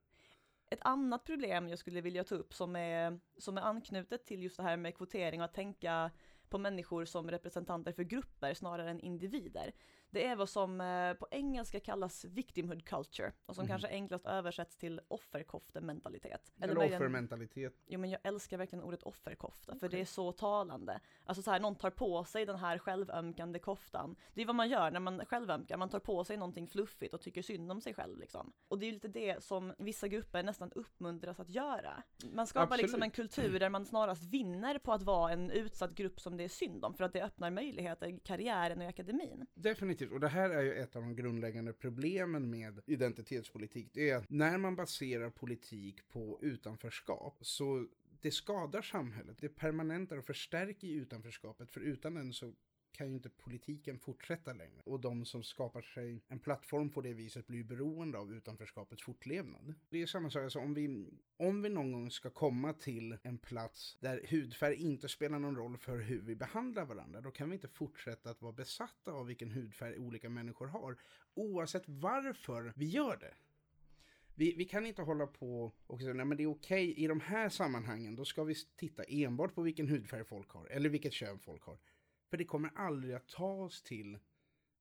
Ett 0.69 0.81
annat 0.81 1.23
problem 1.23 1.67
jag 1.67 1.79
skulle 1.79 2.01
vilja 2.01 2.23
ta 2.23 2.35
upp 2.35 2.53
som 2.53 2.75
är, 2.75 3.19
som 3.37 3.57
är 3.57 3.61
anknutet 3.61 4.25
till 4.25 4.43
just 4.43 4.57
det 4.57 4.63
här 4.63 4.77
med 4.77 4.95
kvotering 4.95 5.41
och 5.41 5.45
att 5.45 5.53
tänka 5.53 6.11
på 6.49 6.57
människor 6.57 7.05
som 7.05 7.31
representanter 7.31 7.91
för 7.91 8.03
grupper 8.03 8.53
snarare 8.53 8.89
än 8.89 8.99
individer. 8.99 9.71
Det 10.15 10.25
är 10.25 10.35
vad 10.35 10.49
som 10.49 10.81
eh, 10.81 11.13
på 11.13 11.27
engelska 11.31 11.79
kallas 11.79 12.25
victimhood 12.25 12.85
culture 12.85 13.31
och 13.45 13.55
som 13.55 13.61
mm. 13.61 13.69
kanske 13.69 13.87
enklast 13.87 14.25
översätts 14.25 14.77
till 14.77 15.01
offerkoftementalitet. 15.07 16.53
Eller, 16.61 16.73
Eller 16.75 16.95
offermentalitet. 16.95 17.73
Jo 17.87 17.99
men 17.99 18.09
jag 18.09 18.19
älskar 18.23 18.57
verkligen 18.57 18.83
ordet 18.83 19.03
offerkofta 19.03 19.71
okay. 19.71 19.79
för 19.79 19.89
det 19.89 20.01
är 20.01 20.05
så 20.05 20.31
talande. 20.31 20.99
Alltså 21.25 21.41
så 21.41 21.51
här, 21.51 21.59
någon 21.59 21.75
tar 21.75 21.89
på 21.89 22.23
sig 22.23 22.45
den 22.45 22.55
här 22.55 22.77
självömkande 22.77 23.59
koftan. 23.59 24.15
Det 24.33 24.41
är 24.41 24.45
vad 24.45 24.55
man 24.55 24.69
gör 24.69 24.91
när 24.91 24.99
man 24.99 25.25
självömkar, 25.25 25.77
man 25.77 25.89
tar 25.89 25.99
på 25.99 26.23
sig 26.23 26.37
någonting 26.37 26.67
fluffigt 26.67 27.13
och 27.13 27.21
tycker 27.21 27.41
synd 27.41 27.71
om 27.71 27.81
sig 27.81 27.93
själv 27.93 28.17
liksom. 28.17 28.53
Och 28.67 28.79
det 28.79 28.85
är 28.85 28.87
ju 28.87 28.93
lite 28.93 29.07
det 29.07 29.43
som 29.43 29.73
vissa 29.77 30.07
grupper 30.07 30.43
nästan 30.43 30.71
uppmuntras 30.71 31.39
att 31.39 31.49
göra. 31.49 32.03
Man 32.33 32.47
skapar 32.47 32.63
Absolut. 32.63 32.81
liksom 32.81 33.03
en 33.03 33.11
kultur 33.11 33.59
där 33.59 33.69
man 33.69 33.85
snarast 33.85 34.23
vinner 34.23 34.79
på 34.79 34.93
att 34.93 35.03
vara 35.03 35.31
en 35.31 35.51
utsatt 35.51 35.95
grupp 35.95 36.19
som 36.19 36.37
det 36.37 36.43
är 36.43 36.49
synd 36.49 36.85
om 36.85 36.93
för 36.93 37.03
att 37.03 37.13
det 37.13 37.23
öppnar 37.23 37.51
möjligheter 37.51 38.07
i 38.07 38.19
karriären 38.19 38.77
och 38.77 38.83
i 38.83 38.87
akademin. 38.87 39.45
Definitivt 39.53 40.04
definitivt. 40.05 40.13
Och 40.13 40.19
det 40.19 40.27
här 40.27 40.49
är 40.49 40.63
ju 40.63 40.73
ett 40.73 40.95
av 40.95 41.01
de 41.01 41.15
grundläggande 41.15 41.73
problemen 41.73 42.49
med 42.49 42.81
identitetspolitik. 42.85 43.89
Det 43.93 44.09
är 44.09 44.17
att 44.17 44.29
när 44.29 44.57
man 44.57 44.75
baserar 44.75 45.29
politik 45.29 46.07
på 46.09 46.39
utanförskap 46.41 47.37
så 47.41 47.87
det 48.21 48.31
skadar 48.31 48.81
samhället. 48.81 49.37
Det 49.39 49.49
permanentar 49.49 50.17
och 50.17 50.25
förstärker 50.25 50.87
utanförskapet. 50.87 51.71
För 51.71 51.81
utan 51.81 52.13
den 52.13 52.33
så 52.33 52.53
kan 52.95 53.07
ju 53.07 53.13
inte 53.13 53.29
politiken 53.29 53.99
fortsätta 53.99 54.53
längre. 54.53 54.81
Och 54.85 54.99
de 54.99 55.25
som 55.25 55.43
skapar 55.43 55.81
sig 55.81 56.23
en 56.27 56.39
plattform 56.39 56.89
på 56.89 57.01
det 57.01 57.13
viset 57.13 57.47
blir 57.47 57.63
beroende 57.63 58.17
av 58.17 58.33
utanförskapets 58.33 59.03
fortlevnad. 59.03 59.73
Det 59.89 60.01
är 60.01 60.05
samma 60.05 60.29
sak, 60.29 60.43
alltså 60.43 60.59
om 60.59 60.73
vi, 60.73 61.09
om 61.37 61.61
vi 61.61 61.69
någon 61.69 61.91
gång 61.91 62.11
ska 62.11 62.29
komma 62.29 62.73
till 62.73 63.17
en 63.23 63.37
plats 63.37 63.97
där 63.99 64.21
hudfärg 64.29 64.75
inte 64.75 65.09
spelar 65.09 65.39
någon 65.39 65.55
roll 65.55 65.77
för 65.77 65.99
hur 65.99 66.21
vi 66.21 66.35
behandlar 66.35 66.85
varandra, 66.85 67.21
då 67.21 67.31
kan 67.31 67.49
vi 67.49 67.55
inte 67.55 67.67
fortsätta 67.67 68.29
att 68.29 68.41
vara 68.41 68.53
besatta 68.53 69.11
av 69.11 69.25
vilken 69.25 69.51
hudfärg 69.51 69.97
olika 69.97 70.29
människor 70.29 70.67
har, 70.67 70.97
oavsett 71.33 71.83
varför 71.87 72.73
vi 72.75 72.85
gör 72.85 73.17
det. 73.17 73.33
Vi, 74.37 74.53
vi, 74.57 74.65
kan 74.65 74.85
inte 74.85 75.01
hålla 75.01 75.27
på 75.27 75.71
och 75.87 75.99
säga 75.99 76.13
nej 76.13 76.25
men 76.25 76.37
det 76.37 76.43
är 76.43 76.47
okej 76.47 76.91
okay. 76.91 77.03
i 77.03 77.07
de 77.07 77.19
här 77.19 77.49
sammanhangen, 77.49 78.15
då 78.15 78.25
ska 78.25 78.43
vi 78.43 78.55
titta 78.75 79.03
enbart 79.03 79.55
på 79.55 79.61
vilken 79.61 79.87
hudfärg 79.87 80.23
folk 80.25 80.49
har, 80.49 80.67
eller 80.67 80.89
vilket 80.89 81.13
kön 81.13 81.39
folk 81.39 81.63
har. 81.63 81.77
För 82.35 82.37
det 82.37 82.45
kommer 82.45 82.71
aldrig 82.75 83.15
att 83.15 83.27
ta 83.27 83.53
oss 83.53 83.81
till 83.83 84.17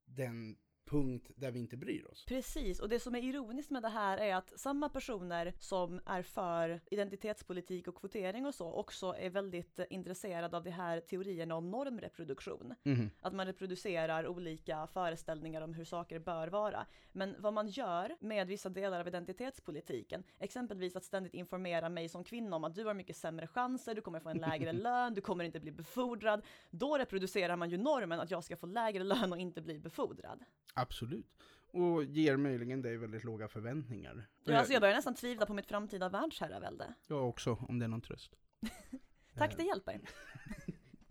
den 0.04 0.56
punkt 0.84 1.30
där 1.36 1.50
vi 1.50 1.58
inte 1.58 1.76
bryr 1.76 2.06
oss. 2.06 2.24
Precis, 2.24 2.80
och 2.80 2.88
det 2.88 3.00
som 3.00 3.14
är 3.14 3.22
ironiskt 3.22 3.70
med 3.70 3.82
det 3.82 3.88
här 3.88 4.18
är 4.18 4.34
att 4.34 4.60
samma 4.60 4.88
personer 4.88 5.54
som 5.58 6.00
är 6.06 6.22
för 6.22 6.80
identitetspolitik 6.90 7.88
och 7.88 7.94
kvotering 7.94 8.46
och 8.46 8.54
så 8.54 8.72
också 8.72 9.14
är 9.18 9.30
väldigt 9.30 9.80
intresserade 9.90 10.56
av 10.56 10.64
de 10.64 10.70
här 10.70 11.00
teorierna 11.00 11.54
om 11.54 11.70
normreproduktion. 11.70 12.74
Mm. 12.84 13.10
Att 13.20 13.34
man 13.34 13.46
reproducerar 13.46 14.26
olika 14.26 14.86
föreställningar 14.86 15.62
om 15.62 15.74
hur 15.74 15.84
saker 15.84 16.18
bör 16.18 16.48
vara. 16.48 16.86
Men 17.12 17.36
vad 17.38 17.52
man 17.52 17.68
gör 17.68 18.16
med 18.20 18.46
vissa 18.46 18.68
delar 18.68 19.00
av 19.00 19.08
identitetspolitiken, 19.08 20.24
exempelvis 20.38 20.96
att 20.96 21.04
ständigt 21.04 21.34
informera 21.34 21.88
mig 21.88 22.08
som 22.08 22.24
kvinna 22.24 22.56
om 22.56 22.64
att 22.64 22.74
du 22.74 22.84
har 22.84 22.94
mycket 22.94 23.16
sämre 23.16 23.46
chanser, 23.46 23.94
du 23.94 24.00
kommer 24.00 24.20
få 24.20 24.28
en 24.28 24.38
lägre 24.38 24.72
lön, 24.84 25.14
du 25.14 25.20
kommer 25.20 25.44
inte 25.44 25.60
bli 25.60 25.72
befordrad. 25.72 26.42
Då 26.70 26.98
reproducerar 26.98 27.56
man 27.56 27.70
ju 27.70 27.76
normen 27.76 28.20
att 28.20 28.30
jag 28.30 28.44
ska 28.44 28.56
få 28.56 28.66
lägre 28.66 29.04
lön 29.04 29.32
och 29.32 29.38
inte 29.38 29.60
bli 29.60 29.78
befordrad. 29.78 30.44
Absolut. 30.74 31.34
Och 31.66 32.04
ger 32.04 32.36
möjligen 32.36 32.82
dig 32.82 32.96
väldigt 32.96 33.24
låga 33.24 33.48
förväntningar. 33.48 34.26
Ja, 34.44 34.58
alltså 34.58 34.72
jag 34.72 34.82
börjar 34.82 34.94
nästan 34.94 35.14
tvivla 35.14 35.46
på 35.46 35.54
mitt 35.54 35.66
framtida 35.66 36.08
världsherravälde. 36.08 36.94
Jag 37.06 37.28
också, 37.28 37.58
om 37.68 37.78
det 37.78 37.84
är 37.84 37.88
någon 37.88 38.00
tröst. 38.00 38.36
Tack, 39.36 39.56
det 39.56 39.62
hjälper. 39.62 40.00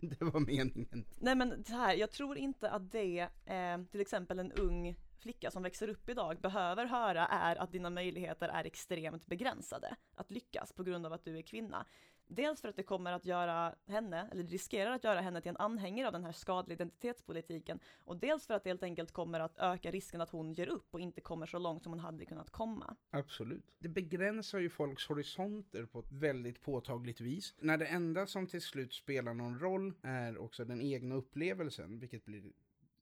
det 0.00 0.22
var 0.22 0.40
meningen. 0.40 1.04
Nej 1.16 1.34
men 1.34 1.64
så 1.64 1.72
här, 1.72 1.94
jag 1.94 2.10
tror 2.10 2.38
inte 2.38 2.70
att 2.70 2.92
det, 2.92 3.28
eh, 3.44 3.82
till 3.90 4.00
exempel 4.00 4.38
en 4.38 4.52
ung 4.52 4.96
flicka 5.18 5.50
som 5.50 5.62
växer 5.62 5.88
upp 5.88 6.08
idag 6.08 6.40
behöver 6.40 6.86
höra 6.86 7.26
är 7.26 7.56
att 7.56 7.72
dina 7.72 7.90
möjligheter 7.90 8.48
är 8.48 8.64
extremt 8.64 9.26
begränsade 9.26 9.96
att 10.14 10.30
lyckas 10.30 10.72
på 10.72 10.82
grund 10.82 11.06
av 11.06 11.12
att 11.12 11.24
du 11.24 11.38
är 11.38 11.42
kvinna. 11.42 11.86
Dels 12.26 12.60
för 12.60 12.68
att 12.68 12.76
det 12.76 12.82
kommer 12.82 13.12
att 13.12 13.24
göra 13.24 13.74
henne, 13.86 14.28
eller 14.32 14.42
riskerar 14.42 14.90
att 14.90 15.04
göra 15.04 15.20
henne 15.20 15.40
till 15.40 15.48
en 15.48 15.56
anhängare 15.56 16.06
av 16.06 16.12
den 16.12 16.24
här 16.24 16.32
skadliga 16.32 16.74
identitetspolitiken 16.74 17.80
och 17.98 18.16
dels 18.16 18.46
för 18.46 18.54
att 18.54 18.64
det 18.64 18.70
helt 18.70 18.82
enkelt 18.82 19.12
kommer 19.12 19.40
att 19.40 19.58
öka 19.58 19.90
risken 19.90 20.20
att 20.20 20.30
hon 20.30 20.52
ger 20.52 20.68
upp 20.68 20.94
och 20.94 21.00
inte 21.00 21.20
kommer 21.20 21.46
så 21.46 21.58
långt 21.58 21.82
som 21.82 21.92
hon 21.92 22.00
hade 22.00 22.24
kunnat 22.24 22.50
komma. 22.50 22.96
Absolut. 23.10 23.64
Det 23.78 23.88
begränsar 23.88 24.58
ju 24.58 24.70
folks 24.70 25.06
horisonter 25.06 25.86
på 25.86 25.98
ett 25.98 26.12
väldigt 26.12 26.62
påtagligt 26.62 27.20
vis. 27.20 27.54
När 27.58 27.78
det 27.78 27.86
enda 27.86 28.26
som 28.26 28.46
till 28.46 28.62
slut 28.62 28.92
spelar 28.92 29.34
någon 29.34 29.58
roll 29.58 29.94
är 30.02 30.38
också 30.38 30.64
den 30.64 30.80
egna 30.80 31.14
upplevelsen, 31.14 31.98
vilket 31.98 32.24
blir 32.24 32.52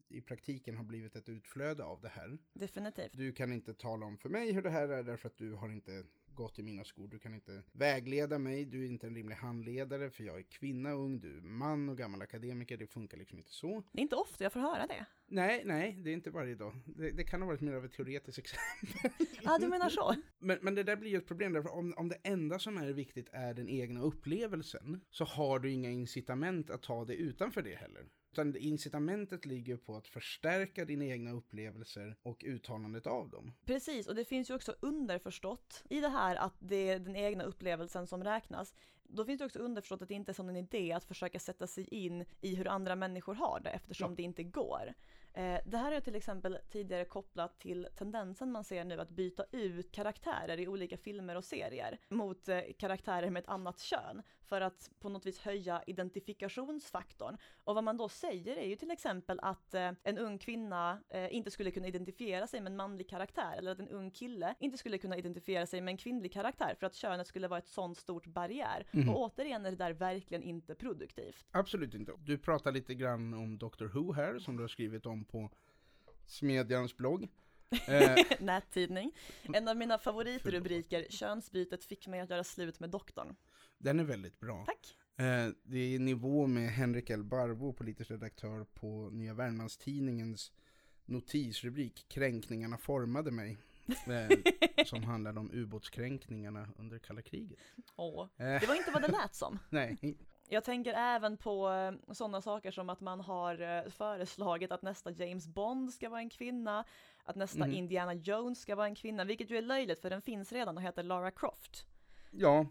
i 0.08 0.20
praktiken 0.20 0.76
har 0.76 0.84
blivit 0.84 1.16
ett 1.16 1.28
utflöde 1.28 1.84
av 1.84 2.00
det 2.00 2.08
här. 2.08 2.38
Definitivt. 2.52 3.12
Du 3.12 3.32
kan 3.32 3.52
inte 3.52 3.74
tala 3.74 4.06
om 4.06 4.18
för 4.18 4.28
mig 4.28 4.52
hur 4.52 4.62
det 4.62 4.70
här 4.70 4.88
är 4.88 5.02
därför 5.02 5.28
att 5.28 5.36
du 5.36 5.52
har 5.54 5.68
inte 5.68 6.04
gått 6.34 6.58
i 6.58 6.62
mina 6.62 6.84
skor. 6.84 7.08
Du 7.08 7.18
kan 7.18 7.34
inte 7.34 7.62
vägleda 7.72 8.38
mig, 8.38 8.64
du 8.64 8.84
är 8.84 8.88
inte 8.88 9.06
en 9.06 9.14
rimlig 9.14 9.36
handledare 9.36 10.10
för 10.10 10.24
jag 10.24 10.38
är 10.38 10.42
kvinna, 10.42 10.92
ung, 10.92 11.20
du 11.20 11.36
är 11.36 11.40
man 11.40 11.88
och 11.88 11.98
gammal 11.98 12.22
akademiker. 12.22 12.76
Det 12.76 12.86
funkar 12.86 13.18
liksom 13.18 13.38
inte 13.38 13.52
så. 13.52 13.82
Det 13.92 13.98
är 13.98 14.02
inte 14.02 14.16
ofta 14.16 14.44
jag 14.44 14.52
får 14.52 14.60
höra 14.60 14.86
det. 14.86 15.06
Nej, 15.26 15.62
nej, 15.64 15.98
det 16.00 16.10
är 16.10 16.14
inte 16.14 16.30
varje 16.30 16.54
dag. 16.54 16.74
Det, 16.86 17.10
det 17.10 17.24
kan 17.24 17.42
ha 17.42 17.46
varit 17.46 17.60
mer 17.60 17.72
av 17.72 17.84
ett 17.84 17.92
teoretiskt 17.92 18.38
exempel. 18.38 19.28
Ja, 19.42 19.54
ah, 19.54 19.58
du 19.58 19.68
menar 19.68 19.88
så? 19.88 20.14
Men, 20.38 20.58
men 20.62 20.74
det 20.74 20.82
där 20.82 20.96
blir 20.96 21.10
ju 21.10 21.16
ett 21.16 21.26
problem, 21.26 21.52
därför 21.52 21.74
om, 21.74 21.94
om 21.96 22.08
det 22.08 22.18
enda 22.22 22.58
som 22.58 22.76
är 22.76 22.92
viktigt 22.92 23.28
är 23.32 23.54
den 23.54 23.68
egna 23.68 24.00
upplevelsen 24.00 25.00
så 25.10 25.24
har 25.24 25.58
du 25.58 25.70
inga 25.70 25.90
incitament 25.90 26.70
att 26.70 26.82
ta 26.82 27.04
det 27.04 27.14
utanför 27.14 27.62
det 27.62 27.74
heller. 27.74 28.06
Utan 28.32 28.56
incitamentet 28.56 29.46
ligger 29.46 29.76
på 29.76 29.96
att 29.96 30.08
förstärka 30.08 30.84
dina 30.84 31.04
egna 31.04 31.32
upplevelser 31.32 32.16
och 32.22 32.44
uttalandet 32.46 33.06
av 33.06 33.30
dem. 33.30 33.52
Precis, 33.64 34.06
och 34.06 34.14
det 34.14 34.24
finns 34.24 34.50
ju 34.50 34.54
också 34.54 34.74
underförstått 34.80 35.84
i 35.90 36.00
det 36.00 36.08
här 36.08 36.36
att 36.36 36.54
det 36.58 36.88
är 36.88 36.98
den 36.98 37.16
egna 37.16 37.44
upplevelsen 37.44 38.06
som 38.06 38.24
räknas. 38.24 38.74
Då 39.02 39.24
finns 39.24 39.38
det 39.38 39.44
också 39.44 39.58
underförstått 39.58 40.02
att 40.02 40.08
det 40.08 40.14
inte 40.14 40.32
är 40.32 40.34
som 40.34 40.48
en 40.48 40.56
idé 40.56 40.92
att 40.92 41.04
försöka 41.04 41.38
sätta 41.38 41.66
sig 41.66 41.88
in 41.88 42.24
i 42.40 42.54
hur 42.54 42.68
andra 42.68 42.96
människor 42.96 43.34
har 43.34 43.60
det 43.60 43.70
eftersom 43.70 44.10
ja. 44.10 44.16
det 44.16 44.22
inte 44.22 44.42
går. 44.42 44.94
Eh, 45.34 45.58
det 45.66 45.76
här 45.76 45.92
är 45.92 46.00
till 46.00 46.16
exempel 46.16 46.58
tidigare 46.70 47.04
kopplat 47.04 47.58
till 47.60 47.88
tendensen 47.96 48.52
man 48.52 48.64
ser 48.64 48.84
nu 48.84 49.00
att 49.00 49.10
byta 49.10 49.44
ut 49.52 49.92
karaktärer 49.92 50.60
i 50.60 50.68
olika 50.68 50.96
filmer 50.96 51.36
och 51.36 51.44
serier 51.44 51.98
mot 52.08 52.48
eh, 52.48 52.60
karaktärer 52.78 53.30
med 53.30 53.40
ett 53.42 53.48
annat 53.48 53.80
kön 53.80 54.22
för 54.52 54.60
att 54.60 54.90
på 55.00 55.08
något 55.08 55.26
vis 55.26 55.38
höja 55.38 55.82
identifikationsfaktorn. 55.86 57.36
Och 57.64 57.74
vad 57.74 57.84
man 57.84 57.96
då 57.96 58.08
säger 58.08 58.56
är 58.56 58.66
ju 58.66 58.76
till 58.76 58.90
exempel 58.90 59.40
att 59.42 59.74
eh, 59.74 59.90
en 60.02 60.18
ung 60.18 60.38
kvinna 60.38 61.02
inte 61.30 61.50
skulle 61.50 61.70
kunna 61.70 61.86
identifiera 61.86 62.46
sig 62.46 62.60
med 62.60 62.70
en 62.70 62.76
manlig 62.76 63.08
karaktär 63.08 63.54
eller 63.58 63.72
att 63.72 63.78
en 63.78 63.88
ung 63.88 64.10
kille 64.10 64.54
inte 64.60 64.78
skulle 64.78 64.98
kunna 64.98 65.16
identifiera 65.16 65.66
sig 65.66 65.80
med 65.80 65.92
en 65.92 65.96
kvinnlig 65.96 66.32
karaktär 66.32 66.74
för 66.78 66.86
att 66.86 66.94
könet 66.94 67.26
skulle 67.26 67.48
vara 67.48 67.58
ett 67.58 67.68
sånt 67.68 67.98
stort 67.98 68.26
barriär. 68.26 68.86
Mm. 68.92 69.08
Och 69.08 69.20
återigen 69.20 69.66
är 69.66 69.70
det 69.70 69.76
där 69.76 69.92
verkligen 69.92 70.42
inte 70.42 70.74
produktivt. 70.74 71.46
Absolut 71.50 71.94
inte. 71.94 72.12
Du 72.18 72.38
pratar 72.38 72.72
lite 72.72 72.94
grann 72.94 73.34
om 73.34 73.58
Doctor 73.58 73.86
Who 73.86 74.12
här 74.12 74.38
som 74.38 74.56
du 74.56 74.62
har 74.62 74.68
skrivit 74.68 75.06
om 75.06 75.24
på 75.24 75.50
Smedjans 76.26 76.96
blogg. 76.96 77.28
Eh, 77.86 78.16
Nättidning. 78.40 79.12
En 79.42 79.68
av 79.68 79.76
mina 79.76 79.98
favoritrubriker, 79.98 81.06
könsbytet 81.10 81.84
fick 81.84 82.08
mig 82.08 82.20
att 82.20 82.30
göra 82.30 82.44
slut 82.44 82.80
med 82.80 82.90
doktorn. 82.90 83.36
Den 83.82 84.00
är 84.00 84.04
väldigt 84.04 84.40
bra. 84.40 84.64
Tack. 84.66 84.98
Eh, 85.16 85.52
det 85.62 85.78
är 85.78 85.94
i 85.94 85.98
nivå 85.98 86.46
med 86.46 86.70
Henrik 86.70 87.10
L. 87.10 87.24
Barbo, 87.24 87.72
politisk 87.72 88.10
redaktör 88.10 88.64
på 88.64 89.10
Nya 89.10 89.34
Värmlandstidningens 89.34 90.52
notisrubrik 91.04 92.06
Kränkningarna 92.08 92.78
formade 92.78 93.30
mig. 93.30 93.58
Eh, 93.86 94.84
som 94.86 95.02
handlade 95.02 95.40
om 95.40 95.50
ubåtskränkningarna 95.52 96.68
under 96.76 96.98
kalla 96.98 97.22
kriget. 97.22 97.58
Åh, 97.96 98.28
det 98.36 98.68
var 98.68 98.74
inte 98.74 98.90
vad 98.90 99.02
det 99.02 99.08
lät 99.08 99.34
som. 99.34 99.58
Nej, 99.70 100.16
jag 100.48 100.64
tänker 100.64 100.94
även 100.94 101.36
på 101.36 101.70
eh, 101.70 102.14
sådana 102.14 102.42
saker 102.42 102.70
som 102.70 102.90
att 102.90 103.00
man 103.00 103.20
har 103.20 103.60
eh, 103.60 103.90
föreslagit 103.90 104.72
att 104.72 104.82
nästa 104.82 105.10
James 105.10 105.46
Bond 105.46 105.92
ska 105.92 106.08
vara 106.08 106.20
en 106.20 106.30
kvinna, 106.30 106.84
att 107.24 107.36
nästa 107.36 107.64
mm. 107.64 107.76
Indiana 107.76 108.14
Jones 108.14 108.60
ska 108.60 108.74
vara 108.74 108.86
en 108.86 108.94
kvinna, 108.94 109.24
vilket 109.24 109.50
ju 109.50 109.58
är 109.58 109.62
löjligt 109.62 110.00
för 110.00 110.10
den 110.10 110.22
finns 110.22 110.52
redan 110.52 110.76
och 110.76 110.82
heter 110.82 111.02
Lara 111.02 111.30
Croft. 111.30 111.86
Ja, 112.30 112.66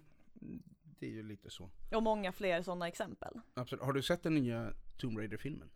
det 1.02 1.08
är 1.08 1.12
ju 1.12 1.24
lite 1.24 1.50
så. 1.50 1.70
Och 1.92 2.04
många 2.04 2.32
fler 2.32 2.62
sådana 2.62 2.88
exempel. 2.88 3.42
Absolut. 3.54 3.84
Har 3.84 3.94
du 3.94 4.02
sett 4.02 4.24
den 4.24 4.36
nya 4.36 4.74
Tomb 4.98 5.18
Raider-filmen? 5.18 5.70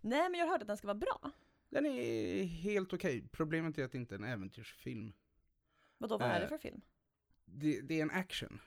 Nej, 0.00 0.30
men 0.30 0.40
jag 0.40 0.46
har 0.46 0.52
hört 0.52 0.62
att 0.62 0.68
den 0.68 0.76
ska 0.76 0.86
vara 0.86 0.98
bra. 0.98 1.30
Den 1.70 1.86
är 1.86 2.44
helt 2.44 2.92
okej. 2.92 3.18
Okay. 3.18 3.28
Problemet 3.28 3.78
är 3.78 3.84
att 3.84 3.92
det 3.92 3.98
inte 3.98 4.14
är 4.14 4.18
en 4.18 4.24
äventyrsfilm. 4.24 5.12
Vadå, 5.98 6.18
vad 6.18 6.28
är 6.28 6.38
det 6.38 6.44
eh, 6.44 6.48
för 6.48 6.58
film? 6.58 6.80
Det, 7.44 7.80
det 7.80 7.98
är 7.98 8.02
en 8.02 8.10
action. 8.10 8.60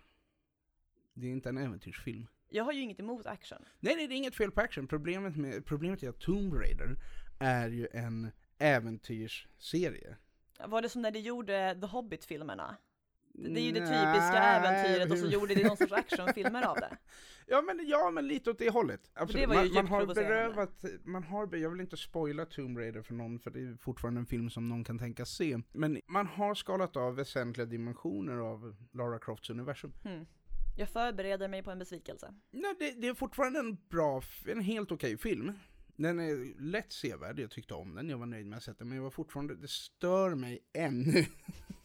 Det 1.13 1.27
är 1.27 1.31
inte 1.31 1.49
en 1.49 1.57
äventyrsfilm. 1.57 2.27
Jag 2.49 2.63
har 2.63 2.73
ju 2.73 2.81
inget 2.81 2.99
emot 2.99 3.25
action. 3.25 3.65
Nej, 3.79 3.95
nej, 3.95 4.07
det 4.07 4.13
är 4.13 4.17
inget 4.17 4.35
fel 4.35 4.51
på 4.51 4.61
action. 4.61 4.87
Problemet, 4.87 5.35
med, 5.35 5.65
problemet 5.65 6.03
är 6.03 6.09
att 6.09 6.19
Tomb 6.19 6.53
Raider 6.53 6.95
är 7.39 7.69
ju 7.69 7.87
en 7.91 8.31
äventyrsserie. 8.57 10.17
Var 10.65 10.81
det 10.81 10.89
som 10.89 11.01
när 11.01 11.11
de 11.11 11.19
gjorde 11.19 11.77
The 11.81 11.87
Hobbit-filmerna? 11.87 12.77
Det 13.33 13.59
är 13.59 13.63
ju 13.63 13.71
det 13.71 13.79
typiska 13.79 14.37
äventyret 14.37 15.11
och 15.11 15.17
så 15.17 15.25
gjorde 15.25 15.55
de 15.55 15.63
någon 15.63 15.77
sorts 15.77 15.91
actionfilmer 15.91 16.63
av 16.63 16.75
det. 16.75 16.97
Ja 17.51 17.61
men, 17.61 17.87
ja 17.87 18.11
men 18.11 18.27
lite 18.27 18.49
åt 18.49 18.57
det 18.57 18.69
hållet. 18.69 19.11
Absolut. 19.13 19.49
Det 19.49 19.55
man, 19.55 19.73
man 19.73 19.87
har 19.87 20.05
berövat, 20.05 20.85
man 21.03 21.23
har, 21.23 21.55
jag 21.55 21.69
vill 21.69 21.79
inte 21.79 21.97
spoila 21.97 22.45
Tomb 22.45 22.77
Raider 22.77 23.01
för 23.01 23.13
någon 23.13 23.39
för 23.39 23.51
det 23.51 23.59
är 23.59 23.77
fortfarande 23.81 24.19
en 24.19 24.25
film 24.25 24.49
som 24.49 24.69
någon 24.69 24.83
kan 24.83 24.99
tänka 24.99 25.25
se. 25.25 25.59
Men 25.71 26.01
man 26.07 26.27
har 26.27 26.55
skalat 26.55 26.97
av 26.97 27.15
väsentliga 27.15 27.65
dimensioner 27.65 28.37
av 28.37 28.75
Lara 28.93 29.19
Crofts 29.19 29.49
universum. 29.49 29.93
Hmm. 30.03 30.25
Jag 30.77 30.89
förbereder 30.89 31.47
mig 31.47 31.63
på 31.63 31.71
en 31.71 31.79
besvikelse. 31.79 32.33
Nej, 32.51 32.75
det, 32.79 32.91
det 33.01 33.07
är 33.07 33.13
fortfarande 33.13 33.59
en 33.59 33.77
bra, 33.89 34.21
en 34.45 34.61
helt 34.61 34.91
okej 34.91 35.15
okay 35.15 35.31
film. 35.31 35.53
Den 35.95 36.19
är 36.19 36.61
lätt 36.61 36.91
sevärd, 36.91 37.39
jag 37.39 37.51
tyckte 37.51 37.73
om 37.73 37.95
den, 37.95 38.09
jag 38.09 38.17
var 38.17 38.25
nöjd 38.25 38.47
med 38.47 38.57
att 38.57 38.63
sätta 38.63 38.85
men 38.85 38.95
jag 38.95 39.03
var 39.03 39.11
fortfarande, 39.11 39.55
det 39.55 39.67
stör 39.67 40.35
mig 40.35 40.59
ännu 40.73 41.25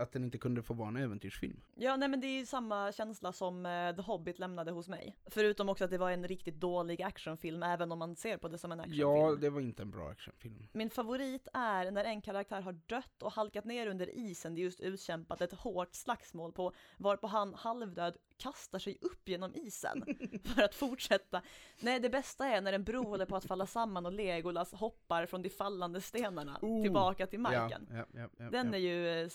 att 0.00 0.12
den 0.12 0.24
inte 0.24 0.38
kunde 0.38 0.62
få 0.62 0.74
vara 0.74 0.88
en 0.88 0.96
äventyrsfilm. 0.96 1.60
Ja, 1.74 1.96
nej 1.96 2.08
men 2.08 2.20
det 2.20 2.26
är 2.26 2.38
ju 2.38 2.46
samma 2.46 2.92
känsla 2.92 3.32
som 3.32 3.66
uh, 3.66 3.96
The 3.96 4.02
Hobbit 4.02 4.38
lämnade 4.38 4.70
hos 4.70 4.88
mig. 4.88 5.16
Förutom 5.26 5.68
också 5.68 5.84
att 5.84 5.90
det 5.90 5.98
var 5.98 6.10
en 6.10 6.28
riktigt 6.28 6.60
dålig 6.60 7.02
actionfilm, 7.02 7.62
även 7.62 7.92
om 7.92 7.98
man 7.98 8.16
ser 8.16 8.36
på 8.36 8.48
det 8.48 8.58
som 8.58 8.72
en 8.72 8.80
actionfilm. 8.80 9.10
Ja, 9.10 9.36
det 9.40 9.50
var 9.50 9.60
inte 9.60 9.82
en 9.82 9.90
bra 9.90 10.08
actionfilm. 10.08 10.66
Min 10.72 10.90
favorit 10.90 11.48
är 11.52 11.90
när 11.90 12.04
en 12.04 12.22
karaktär 12.22 12.60
har 12.60 12.72
dött 12.72 13.22
och 13.22 13.32
halkat 13.32 13.64
ner 13.64 13.86
under 13.86 14.18
isen, 14.18 14.54
det 14.54 14.60
är 14.60 14.62
just 14.62 14.80
utkämpat 14.80 15.40
ett 15.40 15.52
hårt 15.52 15.94
slagsmål 15.94 16.52
på, 16.52 16.72
varpå 16.96 17.26
han 17.26 17.54
halvdöd 17.54 18.16
kastar 18.40 18.78
sig 18.78 18.98
upp 19.00 19.28
genom 19.28 19.54
isen 19.54 20.04
för 20.44 20.62
att 20.62 20.74
fortsätta. 20.74 21.42
Nej, 21.80 22.00
det 22.00 22.10
bästa 22.10 22.46
är 22.46 22.60
när 22.60 22.72
en 22.72 22.84
bro 22.84 23.08
håller 23.08 23.26
på 23.26 23.36
att 23.36 23.44
falla 23.44 23.66
samman 23.66 24.06
och 24.06 24.12
Legolas 24.12 24.72
hoppar 24.72 25.26
från 25.26 25.42
de 25.42 25.50
fallande 25.50 26.00
stenarna 26.00 26.58
oh, 26.62 26.82
tillbaka 26.82 27.26
till 27.26 27.40
marken. 27.40 27.88
Ja, 27.90 28.06
ja, 28.14 28.28
ja, 28.38 28.50
Den 28.50 28.74
är 28.74 28.78
ju 28.78 29.08
eh, 29.08 29.28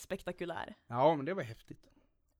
spektakulär. 0.56 0.76
Ja, 0.86 1.16
men 1.16 1.26
det 1.26 1.34
var 1.34 1.42
häftigt. 1.42 1.90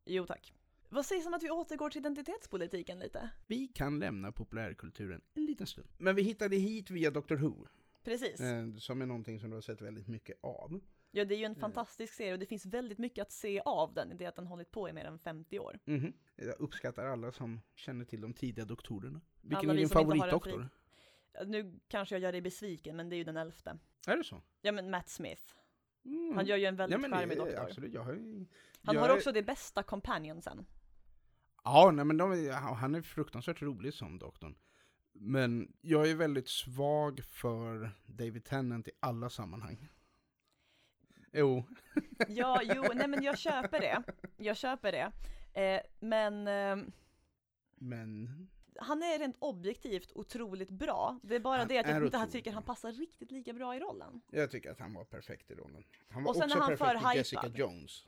Jo, 0.04 0.26
tack. 0.26 0.52
Vad 0.88 1.06
sägs 1.06 1.26
om 1.26 1.34
att 1.34 1.42
vi 1.42 1.50
återgår 1.50 1.90
till 1.90 1.98
identitetspolitiken 1.98 2.98
lite? 2.98 3.30
Vi 3.46 3.68
kan 3.68 3.98
lämna 3.98 4.32
populärkulturen 4.32 5.20
en 5.34 5.44
liten 5.44 5.66
stund. 5.66 5.88
Men 5.98 6.14
vi 6.14 6.22
hittade 6.22 6.56
hit 6.56 6.90
via 6.90 7.10
Dr. 7.10 7.34
Who. 7.34 7.66
Precis. 8.04 8.40
Eh, 8.40 8.74
som 8.78 9.02
är 9.02 9.06
någonting 9.06 9.40
som 9.40 9.50
du 9.50 9.56
har 9.56 9.60
sett 9.60 9.80
väldigt 9.80 10.08
mycket 10.08 10.38
av. 10.42 10.80
Ja, 11.10 11.24
det 11.24 11.34
är 11.34 11.38
ju 11.38 11.44
en 11.44 11.54
fantastisk 11.54 12.14
serie 12.14 12.32
och 12.32 12.38
det 12.38 12.46
finns 12.46 12.66
väldigt 12.66 12.98
mycket 12.98 13.22
att 13.22 13.32
se 13.32 13.60
av 13.64 13.94
den 13.94 14.12
i 14.12 14.14
det 14.14 14.26
att 14.26 14.36
den 14.36 14.46
hållit 14.46 14.70
på 14.70 14.88
i 14.88 14.92
mer 14.92 15.04
än 15.04 15.18
50 15.18 15.58
år. 15.58 15.78
Mm 15.86 16.00
-hmm. 16.00 16.12
Jag 16.36 16.60
uppskattar 16.60 17.06
alla 17.06 17.32
som 17.32 17.60
känner 17.74 18.04
till 18.04 18.20
de 18.20 18.34
tidiga 18.34 18.64
doktorerna. 18.64 19.20
Vilken 19.40 19.70
alla 19.70 19.72
är 19.72 19.76
din 19.76 19.88
favoritdoktor? 19.88 20.68
Nu 21.46 21.80
kanske 21.88 22.14
jag 22.14 22.22
gör 22.22 22.32
dig 22.32 22.40
besviken, 22.40 22.96
men 22.96 23.08
det 23.08 23.16
är 23.16 23.18
ju 23.18 23.24
den 23.24 23.36
elfte. 23.36 23.78
Är 24.06 24.16
det 24.16 24.24
så? 24.24 24.42
Ja, 24.60 24.72
men 24.72 24.90
Matt 24.90 25.08
Smith. 25.08 25.42
Mm. 26.06 26.36
Han 26.36 26.46
gör 26.46 26.56
ju 26.56 26.64
en 26.64 26.76
väldigt 26.76 27.02
ja, 27.02 27.08
charmig 27.16 27.38
doktor. 27.38 27.60
Absolut, 27.60 27.94
jag 27.94 28.06
jag 28.06 28.46
han 28.82 28.96
har 28.96 29.16
också 29.16 29.32
det 29.32 29.42
bästa 29.42 29.82
companionsen. 29.82 30.66
Ja, 31.64 31.90
nej, 31.90 32.04
men 32.04 32.16
de, 32.16 32.50
han 32.52 32.94
är 32.94 33.02
fruktansvärt 33.02 33.62
rolig 33.62 33.94
som 33.94 34.18
doktorn. 34.18 34.54
Men 35.12 35.72
jag 35.80 36.10
är 36.10 36.14
väldigt 36.14 36.48
svag 36.48 37.20
för 37.24 37.90
David 38.06 38.44
Tennant 38.44 38.88
i 38.88 38.90
alla 39.00 39.30
sammanhang. 39.30 39.88
Jo. 41.32 41.64
ja, 42.28 42.60
jo, 42.64 42.84
nej 42.94 43.08
men 43.08 43.22
jag 43.22 43.38
köper 43.38 43.80
det. 43.80 44.02
Jag 44.36 44.56
köper 44.56 44.92
det. 44.92 45.12
Eh, 45.60 45.80
men... 46.00 46.48
Eh, 46.48 46.86
men? 47.74 48.48
Han 48.80 49.02
är 49.02 49.18
rent 49.18 49.36
objektivt 49.38 50.12
otroligt 50.14 50.70
bra. 50.70 51.18
Det 51.22 51.34
är 51.36 51.40
bara 51.40 51.58
han 51.58 51.68
det 51.68 51.78
att 51.78 51.86
jag 51.88 51.96
inte 51.96 52.16
otroligt. 52.16 52.32
tycker 52.32 52.52
han 52.52 52.62
passar 52.62 52.92
riktigt 52.92 53.30
lika 53.30 53.52
bra 53.52 53.76
i 53.76 53.80
rollen. 53.80 54.20
Jag 54.30 54.50
tycker 54.50 54.70
att 54.70 54.80
han 54.80 54.94
var 54.94 55.04
perfekt 55.04 55.50
i 55.50 55.54
rollen. 55.54 55.84
Han 56.08 56.22
var 56.22 56.30
Och 56.30 56.36
sen 56.36 56.44
också 56.44 56.58
han 56.58 56.68
perfekt 56.68 57.02
för 57.02 57.14
i 57.14 57.16
Jessica 57.16 57.46
Jones. 57.54 58.04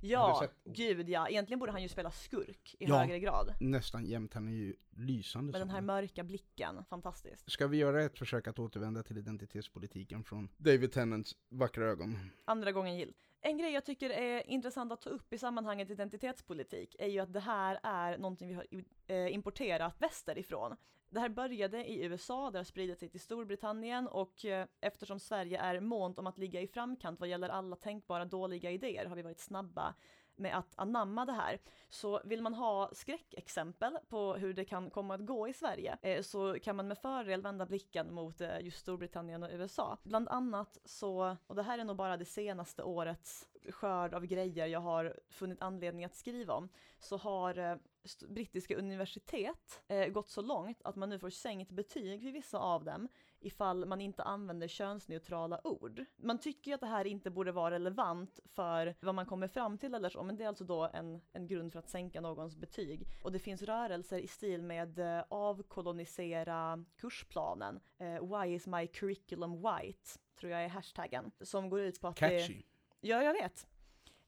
Ja, 0.00 0.46
gud 0.64 1.08
ja. 1.08 1.28
Egentligen 1.28 1.58
borde 1.58 1.72
han 1.72 1.82
ju 1.82 1.88
spela 1.88 2.10
skurk 2.10 2.76
i 2.78 2.84
ja, 2.84 2.98
högre 2.98 3.18
grad. 3.18 3.54
nästan 3.60 4.04
jämt. 4.04 4.34
Han 4.34 4.48
är 4.48 4.52
ju 4.52 4.74
Lysande 4.98 5.52
Med 5.52 5.60
den 5.60 5.70
här 5.70 5.80
mörka 5.80 6.24
blicken, 6.24 6.84
fantastiskt. 6.84 7.50
Ska 7.50 7.66
vi 7.66 7.76
göra 7.76 8.02
ett 8.02 8.18
försök 8.18 8.48
att 8.48 8.58
återvända 8.58 9.02
till 9.02 9.18
identitetspolitiken 9.18 10.24
från 10.24 10.48
David 10.56 10.92
Tennants 10.92 11.36
vackra 11.48 11.84
ögon? 11.84 12.30
Andra 12.44 12.72
gången 12.72 12.96
gill. 12.96 13.14
En 13.40 13.58
grej 13.58 13.72
jag 13.72 13.84
tycker 13.84 14.10
är 14.10 14.50
intressant 14.50 14.92
att 14.92 15.00
ta 15.00 15.10
upp 15.10 15.32
i 15.32 15.38
sammanhanget 15.38 15.90
identitetspolitik 15.90 16.96
är 16.98 17.08
ju 17.08 17.18
att 17.18 17.32
det 17.32 17.40
här 17.40 17.80
är 17.82 18.18
någonting 18.18 18.48
vi 18.48 18.54
har 18.54 18.66
eh, 19.06 19.34
importerat 19.34 20.02
västerifrån. 20.02 20.76
Det 21.10 21.20
här 21.20 21.28
började 21.28 21.84
i 21.84 22.04
USA, 22.04 22.50
det 22.50 22.58
har 22.58 22.64
spridit 22.64 22.98
sig 22.98 23.08
till 23.08 23.20
Storbritannien 23.20 24.08
och 24.08 24.44
eh, 24.44 24.66
eftersom 24.80 25.20
Sverige 25.20 25.58
är 25.58 25.80
månt 25.80 26.18
om 26.18 26.26
att 26.26 26.38
ligga 26.38 26.60
i 26.60 26.66
framkant 26.66 27.20
vad 27.20 27.28
gäller 27.28 27.48
alla 27.48 27.76
tänkbara 27.76 28.24
dåliga 28.24 28.70
idéer 28.70 29.06
har 29.06 29.16
vi 29.16 29.22
varit 29.22 29.40
snabba 29.40 29.94
med 30.38 30.58
att 30.58 30.72
anamma 30.76 31.24
det 31.24 31.32
här. 31.32 31.58
Så 31.88 32.20
vill 32.24 32.42
man 32.42 32.54
ha 32.54 32.90
skräckexempel 32.92 33.98
på 34.08 34.34
hur 34.34 34.54
det 34.54 34.64
kan 34.64 34.90
komma 34.90 35.14
att 35.14 35.26
gå 35.26 35.48
i 35.48 35.52
Sverige 35.52 35.98
eh, 36.02 36.22
så 36.22 36.58
kan 36.58 36.76
man 36.76 36.88
med 36.88 36.98
fördel 36.98 37.42
vända 37.42 37.66
blicken 37.66 38.14
mot 38.14 38.40
eh, 38.40 38.60
just 38.60 38.78
Storbritannien 38.78 39.42
och 39.42 39.50
USA. 39.52 39.98
Bland 40.02 40.28
annat 40.28 40.78
så, 40.84 41.36
och 41.46 41.54
det 41.54 41.62
här 41.62 41.78
är 41.78 41.84
nog 41.84 41.96
bara 41.96 42.16
det 42.16 42.24
senaste 42.24 42.82
årets 42.82 43.48
skörd 43.70 44.14
av 44.14 44.26
grejer 44.26 44.66
jag 44.66 44.80
har 44.80 45.16
funnit 45.28 45.62
anledning 45.62 46.04
att 46.04 46.16
skriva 46.16 46.54
om, 46.54 46.68
så 46.98 47.16
har 47.16 47.58
eh, 47.58 47.76
brittiska 48.28 48.76
universitet 48.76 49.82
eh, 49.88 50.06
gått 50.06 50.30
så 50.30 50.42
långt 50.42 50.82
att 50.84 50.96
man 50.96 51.08
nu 51.08 51.18
får 51.18 51.30
sänkt 51.30 51.70
betyg 51.70 52.24
vid 52.24 52.32
vissa 52.32 52.58
av 52.58 52.84
dem 52.84 53.08
ifall 53.40 53.86
man 53.86 54.00
inte 54.00 54.22
använder 54.22 54.68
könsneutrala 54.68 55.60
ord. 55.64 56.04
Man 56.16 56.38
tycker 56.38 56.70
ju 56.70 56.74
att 56.74 56.80
det 56.80 56.86
här 56.86 57.04
inte 57.04 57.30
borde 57.30 57.52
vara 57.52 57.74
relevant 57.74 58.40
för 58.46 58.94
vad 59.00 59.14
man 59.14 59.26
kommer 59.26 59.48
fram 59.48 59.78
till 59.78 59.94
eller 59.94 60.08
så, 60.08 60.22
men 60.22 60.36
det 60.36 60.44
är 60.44 60.48
alltså 60.48 60.64
då 60.64 60.90
en, 60.92 61.20
en 61.32 61.46
grund 61.46 61.72
för 61.72 61.78
att 61.78 61.88
sänka 61.88 62.20
någons 62.20 62.56
betyg. 62.56 63.08
Och 63.22 63.32
det 63.32 63.38
finns 63.38 63.62
rörelser 63.62 64.18
i 64.18 64.26
stil 64.26 64.62
med 64.62 64.98
eh, 64.98 65.24
avkolonisera 65.28 66.84
kursplanen, 66.96 67.80
eh, 67.98 68.38
why 68.38 68.54
is 68.54 68.66
my 68.66 68.86
curriculum 68.86 69.52
white, 69.52 70.08
tror 70.40 70.52
jag 70.52 70.64
är 70.64 70.68
hashtaggen, 70.68 71.30
som 71.40 71.70
går 71.70 71.80
ut 71.80 72.00
på 72.00 72.08
att 72.08 72.16
det... 72.16 72.38
Catchy. 72.38 72.62
Ja, 73.00 73.22
jag 73.22 73.32
vet. 73.32 73.66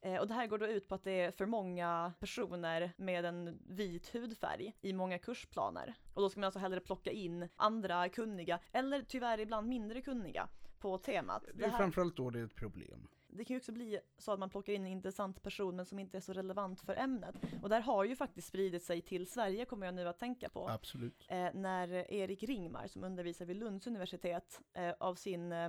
Eh, 0.03 0.21
och 0.21 0.29
det 0.29 0.35
här 0.35 0.47
går 0.47 0.59
då 0.59 0.67
ut 0.67 0.89
på 0.89 0.95
att 0.95 1.05
det 1.05 1.21
är 1.21 1.31
för 1.31 1.47
många 1.47 2.13
personer 2.21 2.93
med 2.97 3.25
en 3.25 3.59
vit 3.67 4.15
hudfärg 4.15 4.77
i 4.81 4.93
många 4.93 5.19
kursplaner. 5.19 5.95
Och 6.15 6.23
då 6.23 6.29
ska 6.31 6.41
man 6.41 6.45
alltså 6.45 6.59
hellre 6.59 6.81
plocka 6.81 7.11
in 7.11 7.49
andra 7.57 8.09
kunniga, 8.09 8.61
eller 8.73 9.03
tyvärr 9.03 9.41
ibland 9.41 9.69
mindre 9.69 10.03
kunniga, 10.03 10.49
på 10.79 10.99
temat. 10.99 11.45
Det 11.55 11.65
är 11.65 11.69
här, 11.69 11.79
framförallt 11.79 12.17
då 12.17 12.31
det 12.31 12.41
är 12.41 12.45
ett 12.45 12.55
problem. 12.55 13.09
det 13.29 13.45
kan 13.45 13.55
ju 13.55 13.59
också 13.59 13.73
bli 13.73 14.01
så 14.19 14.33
att 14.33 14.39
man 14.39 14.51
plockar 14.51 14.73
in 14.73 14.87
en 14.87 14.93
intressant 14.93 15.43
person 15.43 15.77
men 15.77 15.87
som 15.87 15.99
inte 15.99 16.17
är 16.17 16.21
så 16.21 16.33
relevant 16.33 16.81
för 16.81 16.97
ämnet. 16.97 17.35
Och 17.63 17.69
där 17.69 17.81
har 17.81 18.05
ju 18.05 18.17
faktiskt 18.17 18.49
spridit 18.49 18.83
sig 18.83 19.03
till 19.03 19.27
Sverige 19.27 19.65
kommer 19.65 19.87
jag 19.87 19.95
nu 19.95 20.09
att 20.09 20.19
tänka 20.19 20.49
på. 20.49 20.69
Absolut. 20.69 21.27
Eh, 21.29 21.49
när 21.55 22.13
Erik 22.13 22.43
Ringmar 22.43 22.87
som 22.87 23.05
undervisar 23.05 23.45
vid 23.45 23.57
Lunds 23.57 23.87
universitet 23.87 24.61
eh, 24.73 24.93
av 25.01 25.15
sin 25.15 25.53
eh, 25.53 25.69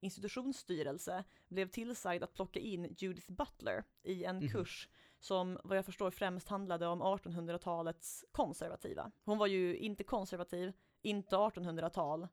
institutionsstyrelse 0.00 1.24
blev 1.48 1.68
tillsagd 1.68 2.22
att 2.24 2.34
plocka 2.34 2.60
in 2.60 2.94
Judith 2.98 3.32
Butler 3.32 3.84
i 4.02 4.24
en 4.24 4.36
Mhm. 4.38 4.48
kurs 4.48 4.88
som 5.20 5.58
vad 5.64 5.78
jag 5.78 5.84
förstår 5.84 6.10
främst 6.10 6.48
handlade 6.48 6.86
om 6.86 7.02
1800-talets 7.02 8.24
konservativa. 8.32 9.10
Hon 9.24 9.38
var 9.38 9.46
ju 9.46 9.76
inte 9.76 10.04
konservativ, 10.04 10.72
inte 11.02 11.36
1800-tal 11.36 12.28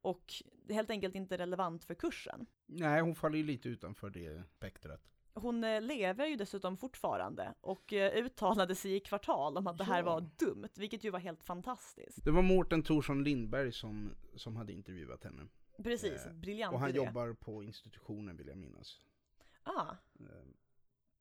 och 0.00 0.32
helt 0.68 0.90
enkelt 0.90 1.14
inte 1.14 1.38
relevant 1.38 1.84
för 1.84 1.94
kursen. 1.94 2.46
Nej, 2.66 3.00
hon 3.00 3.14
faller 3.14 3.36
ju 3.38 3.44
lite 3.44 3.68
utanför 3.68 4.10
det 4.10 4.42
spektrat. 4.50 5.00
Hon 5.34 5.64
eh, 5.64 5.80
lever 5.80 6.26
ju 6.26 6.36
dessutom 6.36 6.76
fortfarande 6.76 7.54
och 7.60 7.92
eh, 7.92 8.24
uttalade 8.24 8.74
sig 8.74 8.94
i 8.94 9.00
kvartal 9.00 9.56
om 9.56 9.66
att 9.66 9.78
det 9.78 9.84
här 9.84 10.02
var 10.02 10.20
dumt, 10.38 10.68
vilket 10.76 11.04
ju 11.04 11.10
var 11.10 11.18
helt 11.18 11.42
fantastiskt. 11.44 12.24
Det 12.24 12.30
var 12.30 12.42
Mårten 12.42 12.82
Thorsson 12.82 13.24
Lindberg 13.24 13.72
som, 13.72 14.14
som 14.36 14.56
hade 14.56 14.72
intervjuat 14.72 15.24
henne. 15.24 15.42
Precis, 15.82 16.26
Eh, 16.26 16.32
briljant 16.32 16.74
Och 16.74 16.80
han 16.80 16.90
idé. 16.90 16.96
jobbar 16.98 17.32
på 17.32 17.62
institutionen 17.62 18.36
vill 18.36 18.46
jag 18.46 18.58
minnas. 18.58 19.00
Ah, 19.62 19.96
Eh, 20.20 20.26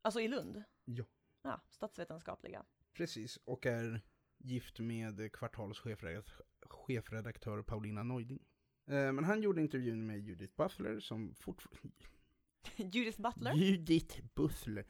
alltså 0.02 0.20
i 0.22 0.28
Lund? 0.28 0.63
Ja. 0.86 1.06
Ja, 1.41 1.62
statsvetenskapliga. 1.70 2.65
Precis, 2.93 3.38
och 3.38 3.65
är 3.65 4.02
gift 4.38 4.80
med 4.80 5.32
Kvartals 5.34 5.80
chefredaktör, 5.80 6.46
chefredaktör 6.62 7.62
Paulina 7.62 8.04
Neuding. 8.04 8.39
Eh, 8.88 9.12
Men 9.12 9.24
han 9.24 9.41
gjorde 9.41 9.62
intervjun 9.62 10.06
med 10.06 10.20
Judith 10.20 10.56
Butler 10.56 11.00
som 11.00 11.36
fortfarande... 11.36 11.96
Judith 12.76 13.22
Butler? 13.22 13.54
Judith 13.54 14.22
Butler. 14.36 14.86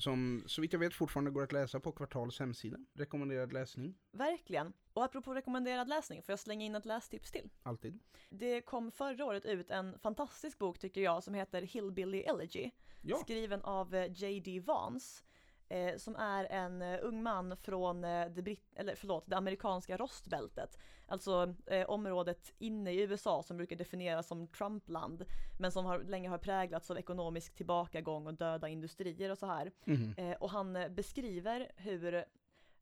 Som 0.00 0.44
så 0.46 0.60
vitt 0.60 0.72
jag 0.72 0.80
vet 0.80 0.94
fortfarande 0.94 1.30
går 1.30 1.42
att 1.42 1.52
läsa 1.52 1.80
på 1.80 1.92
Kvartals 1.92 2.38
hemsida. 2.38 2.76
Rekommenderad 2.94 3.52
läsning, 3.52 3.94
Verkligen. 4.12 4.72
Och 4.92 5.04
apropå 5.04 5.34
rekommenderad 5.34 5.88
läsning, 5.88 6.22
får 6.22 6.32
jag 6.32 6.38
slänga 6.38 6.64
in 6.64 6.74
ett 6.74 6.84
lästips 6.84 7.30
till? 7.30 7.50
alltid. 7.62 7.98
Det 8.30 8.60
kom 8.60 8.92
förra 8.92 9.24
året 9.24 9.46
ut 9.46 9.70
en 9.70 9.98
fantastisk 9.98 10.58
bok 10.58 10.78
tycker 10.78 11.00
jag 11.00 11.24
som 11.24 11.34
heter 11.34 11.62
Hillbilly 11.62 12.20
Elegy. 12.20 12.70
Ja, 13.02 13.16
Skriven 13.16 13.62
av 13.62 13.94
eh, 13.94 14.12
J.D. 14.12 14.60
Vance. 14.60 15.22
Eh, 15.70 15.96
som 15.96 16.16
är 16.16 16.44
en 16.44 16.82
eh, 16.82 16.98
ung 17.02 17.22
man 17.22 17.56
från 17.56 18.04
eh, 18.04 18.26
det, 18.30 18.42
britt- 18.42 18.74
eller, 18.76 18.94
förlåt, 18.94 19.24
det 19.26 19.36
amerikanska 19.36 19.96
rostbältet. 19.96 20.78
Alltså 21.06 21.54
eh, 21.66 21.90
området 21.90 22.52
inne 22.58 22.92
i 22.92 23.00
USA 23.02 23.42
som 23.42 23.56
brukar 23.56 23.76
definieras 23.76 24.26
som 24.26 24.46
Trumpland. 24.46 25.24
Men 25.58 25.72
som 25.72 25.86
har, 25.86 25.98
länge 25.98 26.28
har 26.28 26.38
präglats 26.38 26.90
av 26.90 26.98
ekonomisk 26.98 27.54
tillbakagång 27.54 28.26
och 28.26 28.34
döda 28.34 28.68
industrier 28.68 29.30
och 29.30 29.38
så 29.38 29.46
här. 29.46 29.72
mhm. 29.84 30.14
Eh, 30.16 30.36
och 30.36 30.50
han 30.50 30.76
eh, 30.76 30.88
beskriver 30.88 31.72
hur 31.76 32.24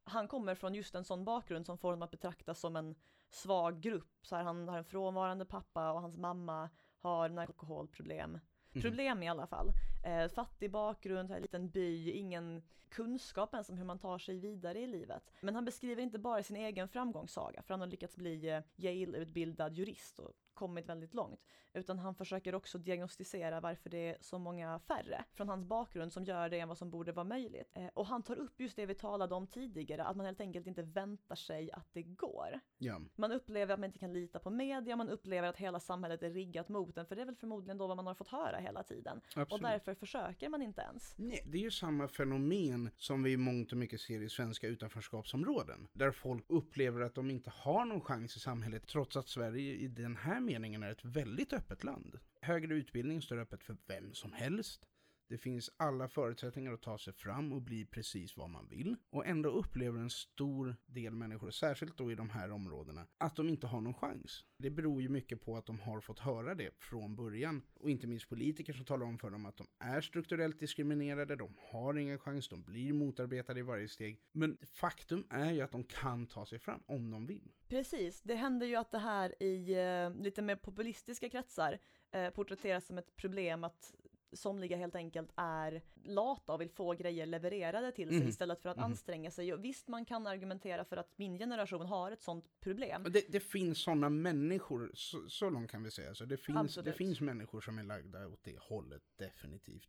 han 0.05 0.29
kommer 0.29 0.55
från 0.55 0.75
just 0.75 0.95
en 0.95 1.05
sån 1.05 1.25
bakgrund 1.25 1.67
som 1.67 1.79
får 1.79 1.89
honom 1.89 2.03
att 2.03 2.11
betraktas 2.11 2.61
som 2.61 2.77
en 2.77 2.95
svag 3.31 3.81
grupp. 3.81 4.19
Så 4.23 4.37
här, 4.37 4.43
han 4.43 4.69
har 4.69 4.79
en 4.79 4.85
frånvarande 4.85 5.45
pappa 5.45 5.93
och 5.93 6.01
hans 6.01 6.17
mamma 6.17 6.71
har 6.99 7.39
alkoholproblem. 7.39 8.31
Mhm. 8.73 8.83
Problem 8.83 9.23
i 9.23 9.29
alla 9.29 9.47
fall. 9.47 9.73
Eh, 10.03 10.29
fattig 10.29 10.71
bakgrund, 10.71 11.31
en 11.31 11.43
liten 11.43 11.71
by, 11.71 12.11
ingen 12.11 12.63
kunskap 12.89 13.55
ens 13.55 13.69
om 13.69 13.79
hur 13.79 13.85
man 13.85 13.99
tar 13.99 14.19
sig 14.19 14.39
vidare 14.39 14.79
i 14.79 14.87
livet. 14.87 15.31
Men 15.41 15.55
han 15.55 15.65
beskriver 15.65 16.03
inte 16.03 16.19
bara 16.19 16.43
sin 16.43 16.57
egen 16.57 16.89
framgångssaga, 16.89 17.63
för 17.63 17.75
han 17.75 17.81
har 17.81 17.87
lyckats 17.87 18.17
bli 18.17 18.49
eh, 18.49 18.63
Yale-utbildad 18.77 19.75
jurist 19.75 20.19
och 20.19 20.33
kommit 20.59 20.89
väldigt 20.89 21.15
långt. 21.15 21.41
Utan 21.73 21.99
han 21.99 22.15
försöker 22.15 22.55
också 22.55 22.79
diagnostisera 22.79 23.61
varför 23.61 23.91
det 23.91 24.09
är 24.09 24.17
så 24.21 24.39
många 24.39 24.79
färre 24.79 25.25
från 25.35 25.49
hans 25.49 25.65
bakgrund 25.65 26.13
som 26.13 26.25
gör 26.25 26.49
det 26.49 26.59
än 26.61 26.69
vad 26.69 26.79
som 26.79 26.91
borde 26.91 27.13
vara 27.13 27.25
möjligt. 27.25 27.71
Eh, 27.75 27.87
och 27.95 28.07
han 28.07 28.23
tar 28.23 28.37
upp 28.39 28.61
just 28.61 28.77
det 28.77 28.87
vi 28.87 28.95
talade 28.95 29.35
om 29.35 29.47
tidigare, 29.47 30.05
att 30.05 30.17
man 30.17 30.27
helt 30.27 30.41
enkelt 30.41 30.67
inte 30.67 30.83
väntar 30.83 31.35
sig 31.35 31.73
att 31.73 31.89
det 31.93 32.03
går. 32.03 32.61
Ja, 32.79 33.01
Man 33.17 33.33
upplever 33.33 33.75
att 33.75 33.81
man 33.81 33.87
inte 33.87 33.99
kan 33.99 34.13
lita 34.13 34.39
på 34.39 34.51
media, 34.51 34.97
man 34.97 35.09
upplever 35.09 35.49
att 35.49 35.57
hela 35.57 35.81
samhället 35.81 36.23
är 36.23 36.31
riggat 36.31 36.69
mot 36.69 36.99
en, 36.99 37.07
för 37.07 37.17
det 37.17 37.23
är 37.23 37.27
väl 37.27 37.37
förmodligen 37.37 37.79
då 37.79 37.87
vad 37.87 37.97
man 37.97 38.07
har 38.07 38.15
fått 38.15 38.29
höra 38.29 38.57
hela 38.57 38.83
tiden. 38.83 39.21
Och 39.37 39.43
absolut. 39.43 39.63
därför 39.63 39.95
försöker 39.95 40.49
man 40.49 40.63
inte 40.63 40.81
ens. 40.81 41.15
Nej, 41.19 41.43
det 41.47 41.59
är 41.59 41.63
ju 41.63 41.71
samma 41.71 42.09
fenomen 42.09 42.91
som 42.97 43.23
vi 43.23 43.33
i 43.33 43.37
mångt 43.37 43.73
och 43.73 43.79
mycket 43.79 44.01
ser 44.01 44.23
i 44.23 44.29
svenska 44.29 44.67
utanförskapsområden. 44.67 45.89
Där 45.93 46.11
folk 46.11 46.45
upplever 46.49 47.01
att 47.01 47.15
de 47.15 47.31
inte 47.31 47.51
har 47.51 47.85
någon 47.85 48.01
chans 48.01 48.37
i 48.37 48.41
samhället 48.41 48.87
trots 48.87 49.17
att 49.17 49.29
Sverige 49.29 49.75
i 49.75 49.89
den 49.89 50.17
här 50.17 50.41
meningen 50.49 50.83
är 50.83 50.91
ett 50.91 51.05
väldigt 51.05 51.53
öppet 51.53 51.85
land. 51.85 52.19
Högre 52.41 52.75
utbildning 52.75 53.23
står 53.23 53.39
öppet 53.39 53.65
för 53.65 53.77
vem 53.87 54.15
som 54.15 54.33
helst. 54.33 54.87
Det 55.29 55.39
finns 55.39 55.71
alla 55.77 56.09
förutsättningar 56.09 56.73
att 56.73 56.83
ta 56.83 56.99
sig 56.99 57.13
fram 57.13 57.53
och 57.53 57.63
bli 57.63 57.85
precis 57.85 58.37
vad 58.37 58.51
man 58.51 58.69
vill. 58.69 58.97
Och 59.11 59.27
ändå 59.27 59.49
upplever 59.49 60.01
en 60.01 60.11
stor 60.11 60.77
del 60.87 61.15
människor, 61.15 61.51
särskilt 61.51 61.97
då 61.97 62.13
i 62.13 62.15
de 62.15 62.31
här 62.31 62.51
områdena, 62.51 63.07
att 63.19 63.37
de 63.37 63.49
inte 63.49 63.67
har 63.67 63.81
någon 63.81 63.95
chans. 63.95 64.45
Det 64.59 64.71
beror 64.71 65.03
ju 65.03 65.09
mycket 65.09 65.45
på 65.45 65.57
att 65.57 65.67
de 65.67 65.81
har 65.81 66.01
fått 66.01 66.19
höra 66.19 66.55
det 66.55 66.71
från 66.79 67.17
början. 67.17 67.63
Och 67.75 67.91
inte 67.91 68.07
minst 68.07 68.29
politiker 68.29 68.73
som 68.73 68.85
talar 68.85 69.07
om 69.07 69.19
för 69.19 69.31
dem 69.31 69.47
att 69.47 69.57
de 69.57 69.67
är 69.79 70.01
strukturellt 70.01 70.61
diskriminerade, 70.61 71.37
de 71.37 71.57
har 71.71 71.99
ingen 71.99 72.19
chans, 72.19 72.49
de 72.49 72.63
blir 72.63 72.93
motarbetade 72.93 73.61
i 73.61 73.63
varje 73.63 73.89
steg. 73.89 74.21
Men 74.33 74.59
faktum 74.73 75.27
är 75.31 75.53
ju 75.53 75.61
att 75.61 75.73
de 75.73 75.85
kan 75.85 76.27
ta 76.27 76.47
sig 76.47 76.59
fram 76.59 76.83
om 76.87 77.11
de 77.11 77.27
vill. 77.27 77.53
Precis, 77.69 78.23
det 78.23 78.35
händer 78.35 78.67
ju 78.67 78.77
att 78.77 78.91
det 78.91 78.99
här 78.99 79.43
i 79.43 79.75
eh, 79.75 80.23
lite 80.23 80.43
mer 80.43 80.57
populistiska 80.57 81.29
kretsar 81.29 81.79
eh, 82.11 82.31
porträtteras 82.31 82.87
som 82.87 82.99
ett 82.99 83.17
problem 83.17 83.65
att 83.65 83.95
somliga 84.33 84.77
helt 84.77 84.95
enkelt 84.95 85.31
är 85.37 85.83
lata 86.05 86.53
och 86.53 86.61
vill 86.61 86.71
få 86.71 86.93
grejer 86.95 87.27
levererade 87.27 87.93
till 87.93 88.09
sig 88.09 88.19
Mhm. 88.19 88.29
istället 88.29 88.63
för 88.63 88.69
att 88.69 88.77
Mhm. 88.77 88.85
anstränga 88.85 89.31
sig. 89.31 89.53
Och 89.53 89.65
visst, 89.65 89.89
man 89.89 90.05
kan 90.05 90.27
argumentera 90.27 90.85
för 90.85 90.97
att 90.97 91.19
min 91.19 91.39
generation 91.39 91.87
har 91.87 92.11
ett 92.13 92.23
sånt 92.23 92.61
problem. 92.61 93.07
Det, 93.11 93.33
det 93.33 93.41
finns 93.41 93.79
sådana 93.79 94.09
människor, 94.09 94.91
så, 94.95 95.29
så 95.29 95.51
långt 95.51 95.71
kan 95.71 95.83
vi 95.83 95.91
säga. 95.91 96.15
Så 96.15 96.25
det, 96.25 96.37
finns, 96.37 96.75
det 96.75 96.93
finns 96.93 97.21
människor 97.21 97.61
som 97.61 97.79
är 97.79 97.83
lagda 97.83 98.29
åt 98.29 98.45
det 98.45 98.59
hållet, 98.59 99.03
definitivt. 99.17 99.89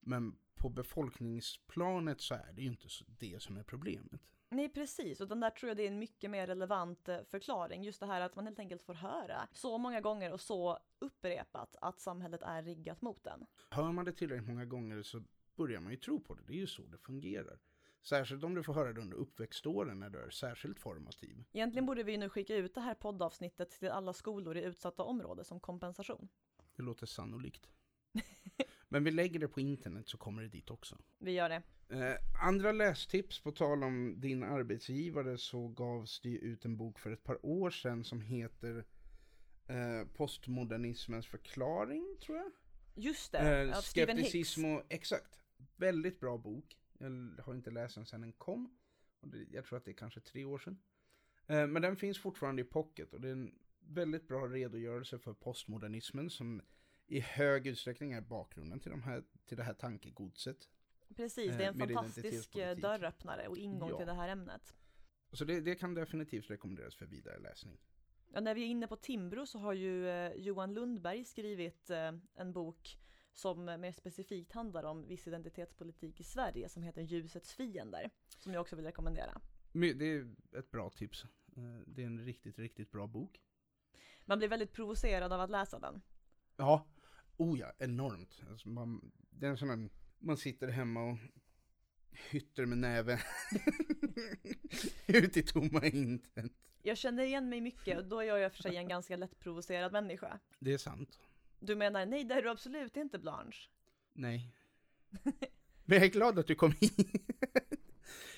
Men 0.00 0.36
på 0.54 0.68
befolkningsplanet 0.68 2.20
så 2.20 2.34
är 2.34 2.52
det 2.52 2.62
ju 2.62 2.68
inte 2.68 2.88
det 3.18 3.42
som 3.42 3.56
är 3.56 3.62
problemet. 3.62 4.20
Nej, 4.54 4.68
precis. 4.68 5.20
Och 5.20 5.28
den 5.28 5.40
där 5.40 5.50
tror 5.50 5.68
jag 5.68 5.76
det 5.76 5.82
är 5.82 5.88
en 5.88 5.98
mycket 5.98 6.30
mer 6.30 6.46
relevant 6.46 7.08
eh, 7.08 7.22
förklaring. 7.30 7.82
Just 7.82 8.00
det 8.00 8.06
här 8.06 8.20
att 8.20 8.36
man 8.36 8.46
helt 8.46 8.58
enkelt 8.58 8.82
får 8.82 8.94
höra 8.94 9.48
så 9.52 9.78
många 9.78 10.00
gånger 10.00 10.32
och 10.32 10.40
så 10.40 10.78
upprepat 10.98 11.76
att 11.80 12.00
samhället 12.00 12.42
är 12.42 12.62
riggat 12.62 13.02
mot 13.02 13.26
en. 13.26 13.46
Hör 13.70 13.92
man 13.92 14.04
det 14.04 14.12
tillräckligt 14.12 14.48
många 14.48 14.64
gånger 14.64 15.02
så 15.02 15.22
börjar 15.56 15.80
man 15.80 15.92
ju 15.92 15.98
tro 15.98 16.20
på 16.20 16.34
det. 16.34 16.42
Det 16.46 16.52
är 16.52 16.56
ju 16.56 16.66
så 16.66 16.82
det 16.82 16.98
fungerar. 16.98 17.58
Särskilt 18.02 18.44
om 18.44 18.54
du 18.54 18.62
får 18.62 18.74
höra 18.74 18.92
det 18.92 19.00
under 19.00 19.16
uppväxtåren 19.16 20.00
när 20.00 20.10
du 20.10 20.18
är 20.18 20.30
särskilt 20.30 20.80
formativ. 20.80 21.44
Egentligen 21.52 21.86
borde 21.86 22.02
vi 22.02 22.16
nu 22.16 22.28
skicka 22.28 22.56
ut 22.56 22.74
det 22.74 22.80
här 22.80 22.94
poddavsnittet 22.94 23.70
till 23.70 23.90
alla 23.90 24.12
skolor 24.12 24.56
i 24.56 24.62
utsatta 24.62 25.02
områden 25.02 25.44
som 25.44 25.60
kompensation. 25.60 26.28
Det 26.76 26.82
låter 26.82 27.06
sannolikt. 27.06 27.68
Men 28.94 29.04
vi 29.04 29.10
lägger 29.10 29.40
det 29.40 29.48
på 29.48 29.60
internet 29.60 30.08
så 30.08 30.18
kommer 30.18 30.42
det 30.42 30.48
dit 30.48 30.70
också. 30.70 30.98
Vi 31.18 31.32
gör 31.32 31.48
det. 31.48 31.62
Eh, 31.88 32.16
andra 32.42 32.72
lästips, 32.72 33.40
på 33.40 33.52
tal 33.52 33.84
om 33.84 34.20
din 34.20 34.42
arbetsgivare, 34.42 35.38
så 35.38 35.68
gavs 35.68 36.20
det 36.20 36.28
ut 36.28 36.64
en 36.64 36.76
bok 36.76 36.98
för 36.98 37.10
ett 37.10 37.24
par 37.24 37.46
år 37.46 37.70
sedan 37.70 38.04
som 38.04 38.20
heter 38.20 38.84
eh, 39.66 40.08
Postmodernismens 40.16 41.26
förklaring, 41.26 42.16
tror 42.20 42.38
jag. 42.38 42.50
Just 42.94 43.32
det, 43.32 43.38
Eh, 43.38 43.78
av 43.78 43.80
Stephen 43.80 44.16
Hicks. 44.16 44.28
skepticism 44.28 44.64
och, 44.64 44.82
exakt. 44.88 45.40
Väldigt 45.76 46.20
bra 46.20 46.38
bok. 46.38 46.78
Jag 46.98 47.44
har 47.44 47.54
inte 47.54 47.70
läst 47.70 47.94
den 47.94 48.06
sedan 48.06 48.20
den 48.20 48.32
kom. 48.32 48.76
Jag 49.50 49.64
tror 49.64 49.76
att 49.76 49.84
det 49.84 49.90
är 49.90 49.96
kanske 49.96 50.20
tre 50.20 50.44
år 50.44 50.58
sedan. 50.58 50.78
Eh, 51.46 51.66
men 51.66 51.82
den 51.82 51.96
finns 51.96 52.18
fortfarande 52.18 52.62
i 52.62 52.64
pocket 52.64 53.14
och 53.14 53.20
det 53.20 53.28
är 53.28 53.32
en 53.32 53.54
väldigt 53.80 54.28
bra 54.28 54.46
redogörelse 54.46 55.18
för 55.18 55.32
postmodernismen 55.32 56.30
som 56.30 56.62
i 57.06 57.20
hög 57.20 57.66
utsträckning 57.66 58.12
är 58.12 58.20
bakgrunden 58.20 58.80
till, 58.80 58.90
de 58.90 59.02
här, 59.02 59.24
till 59.46 59.56
det 59.56 59.62
här 59.62 59.74
tankegodset. 59.74 60.68
Precis, 61.16 61.50
eh, 61.50 61.56
det 61.58 61.64
är 61.64 61.68
en 61.68 61.78
fantastisk 61.94 62.56
eh, 62.56 62.76
dörröppnare 62.76 63.48
och 63.48 63.58
ingång 63.58 63.90
Ja. 63.90 63.96
till 63.96 64.06
det 64.06 64.14
här 64.14 64.28
ämnet. 64.28 64.74
Så 65.32 65.44
det, 65.44 65.60
det 65.60 65.74
kan 65.74 65.94
definitivt 65.94 66.50
rekommenderas 66.50 66.96
för 66.96 67.06
vidare 67.06 67.38
läsning. 67.38 67.78
Ja, 68.32 68.40
när 68.40 68.54
vi 68.54 68.62
är 68.62 68.66
inne 68.66 68.86
på 68.86 68.96
Timbro 68.96 69.46
så 69.46 69.58
har 69.58 69.72
ju 69.72 70.08
eh, 70.08 70.32
Johan 70.32 70.74
Lundberg 70.74 71.24
skrivit 71.24 71.90
en 72.34 72.52
bok 72.52 72.98
som 73.32 73.64
mer 73.64 73.92
specifikt 73.92 74.52
handlar 74.52 74.84
om 74.84 75.08
viss 75.08 75.26
identitetspolitik 75.28 76.20
i 76.20 76.24
Sverige 76.24 76.68
som 76.68 76.82
heter 76.82 77.02
Ljusets 77.02 77.52
fiender. 77.52 78.10
Som 78.38 78.52
jag 78.52 78.60
också 78.60 78.76
vill 78.76 78.84
rekommendera. 78.84 79.40
Det 79.72 80.04
är 80.04 80.34
ett 80.58 80.70
bra 80.70 80.90
tips. 80.90 81.24
Det 81.86 82.02
är 82.02 82.06
en 82.06 82.24
riktigt, 82.24 82.58
riktigt 82.58 82.90
bra 82.90 83.06
bok. 83.06 83.40
Man 84.24 84.38
blir 84.38 84.48
väldigt 84.48 84.72
provocerad 84.72 85.32
av 85.32 85.40
att 85.40 85.50
läsa 85.50 85.78
den. 85.78 86.02
Ja, 86.56 86.86
oh 87.36 87.58
ja, 87.58 87.72
enormt. 87.78 88.42
Alltså 88.50 88.68
man, 88.68 89.12
det 89.30 89.46
är 89.46 89.50
en 89.50 89.56
sån 89.56 89.70
här, 89.70 89.88
man 90.18 90.36
sitter 90.36 90.68
hemma 90.68 91.04
och 91.10 91.18
hytter 92.30 92.66
med 92.66 92.78
näven 92.78 93.18
ut 95.06 95.36
i 95.36 95.42
tomma 95.42 95.86
intet. 95.86 96.52
Jag 96.82 96.98
känner 96.98 97.24
igen 97.24 97.48
mig 97.48 97.60
mycket 97.60 97.98
och 97.98 98.04
då 98.04 98.20
är 98.20 98.24
jag 98.24 98.42
i 98.42 98.46
och 98.46 98.52
för 98.52 98.62
sig 98.62 98.76
en 98.76 98.88
ganska 98.88 99.16
lättprovocerad 99.16 99.92
människa. 99.92 100.38
Det 100.58 100.72
är 100.72 100.78
sant. 100.78 101.18
Du 101.58 101.76
menar, 101.76 102.06
nej 102.06 102.24
det 102.24 102.34
är 102.34 102.42
du 102.42 102.50
absolut 102.50 102.96
inte 102.96 103.18
Blanche. 103.18 103.68
Nej. 104.12 104.54
Men 105.84 105.98
jag 105.98 106.04
är 106.04 106.10
glad 106.10 106.38
att 106.38 106.46
du 106.46 106.54
kom 106.54 106.72
hit. 106.72 106.96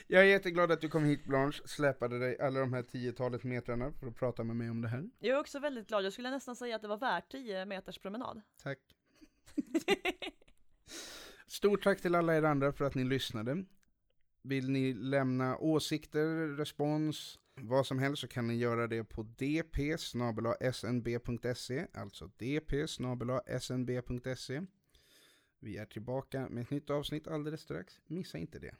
Jag 0.09 0.23
är 0.23 0.27
jätteglad 0.27 0.73
att 0.73 0.81
du 0.81 0.89
kom 0.89 1.05
hit 1.05 1.25
Blanche, 1.25 1.63
släpade 1.65 2.19
dig 2.19 2.39
alla 2.41 2.61
de 2.61 2.73
här 2.73 2.83
tiotalet 2.83 3.45
metrarna 3.45 3.93
för 3.93 4.07
att 4.07 4.17
prata 4.17 4.45
med 4.45 4.57
mig 4.57 4.71
om 4.71 4.83
det 4.83 4.89
här. 4.89 5.11
Jag 5.19 5.37
är 5.37 5.41
också 5.41 5.59
väldigt 5.59 5.89
glad, 5.89 6.05
jag 6.05 6.13
skulle 6.13 6.31
nästan 6.31 6.57
säga 6.57 6.77
att 6.77 6.83
det 6.83 6.89
var 6.89 6.99
värt 6.99 7.31
10 7.31 7.65
meters 7.65 7.99
promenad. 7.99 8.43
Tack. 8.63 8.79
Stort 11.47 11.83
tack 11.83 12.01
till 12.01 12.15
alla 12.15 12.37
er 12.37 12.43
andra 12.43 12.73
för 12.73 12.85
att 12.85 12.95
ni 12.95 13.05
lyssnade. 13.05 13.65
Vill 14.43 14.71
ni 14.71 14.95
lämna 14.95 15.59
åsikter, 15.59 16.57
respons, 16.57 17.39
vad 17.55 17.87
som 17.87 17.99
helst 17.99 18.21
så 18.21 18.29
kan 18.29 18.47
ni 18.47 18.55
göra 18.55 18.87
det 18.87 19.05
på 19.05 19.23
dp 19.23 19.99
snb.se, 19.99 21.87
alltså 21.95 22.27
dp 22.27 22.89
snb.se. 23.59 24.63
Vi 25.59 25.77
är 25.77 25.87
tillbaka 25.87 26.49
med 26.49 26.63
ett 26.63 26.71
nytt 26.71 26.91
avsnitt 26.91 27.29
alldeles 27.29 27.61
strax. 27.61 28.01
Missa 28.07 28.39
inte 28.39 28.59
det. 28.59 28.75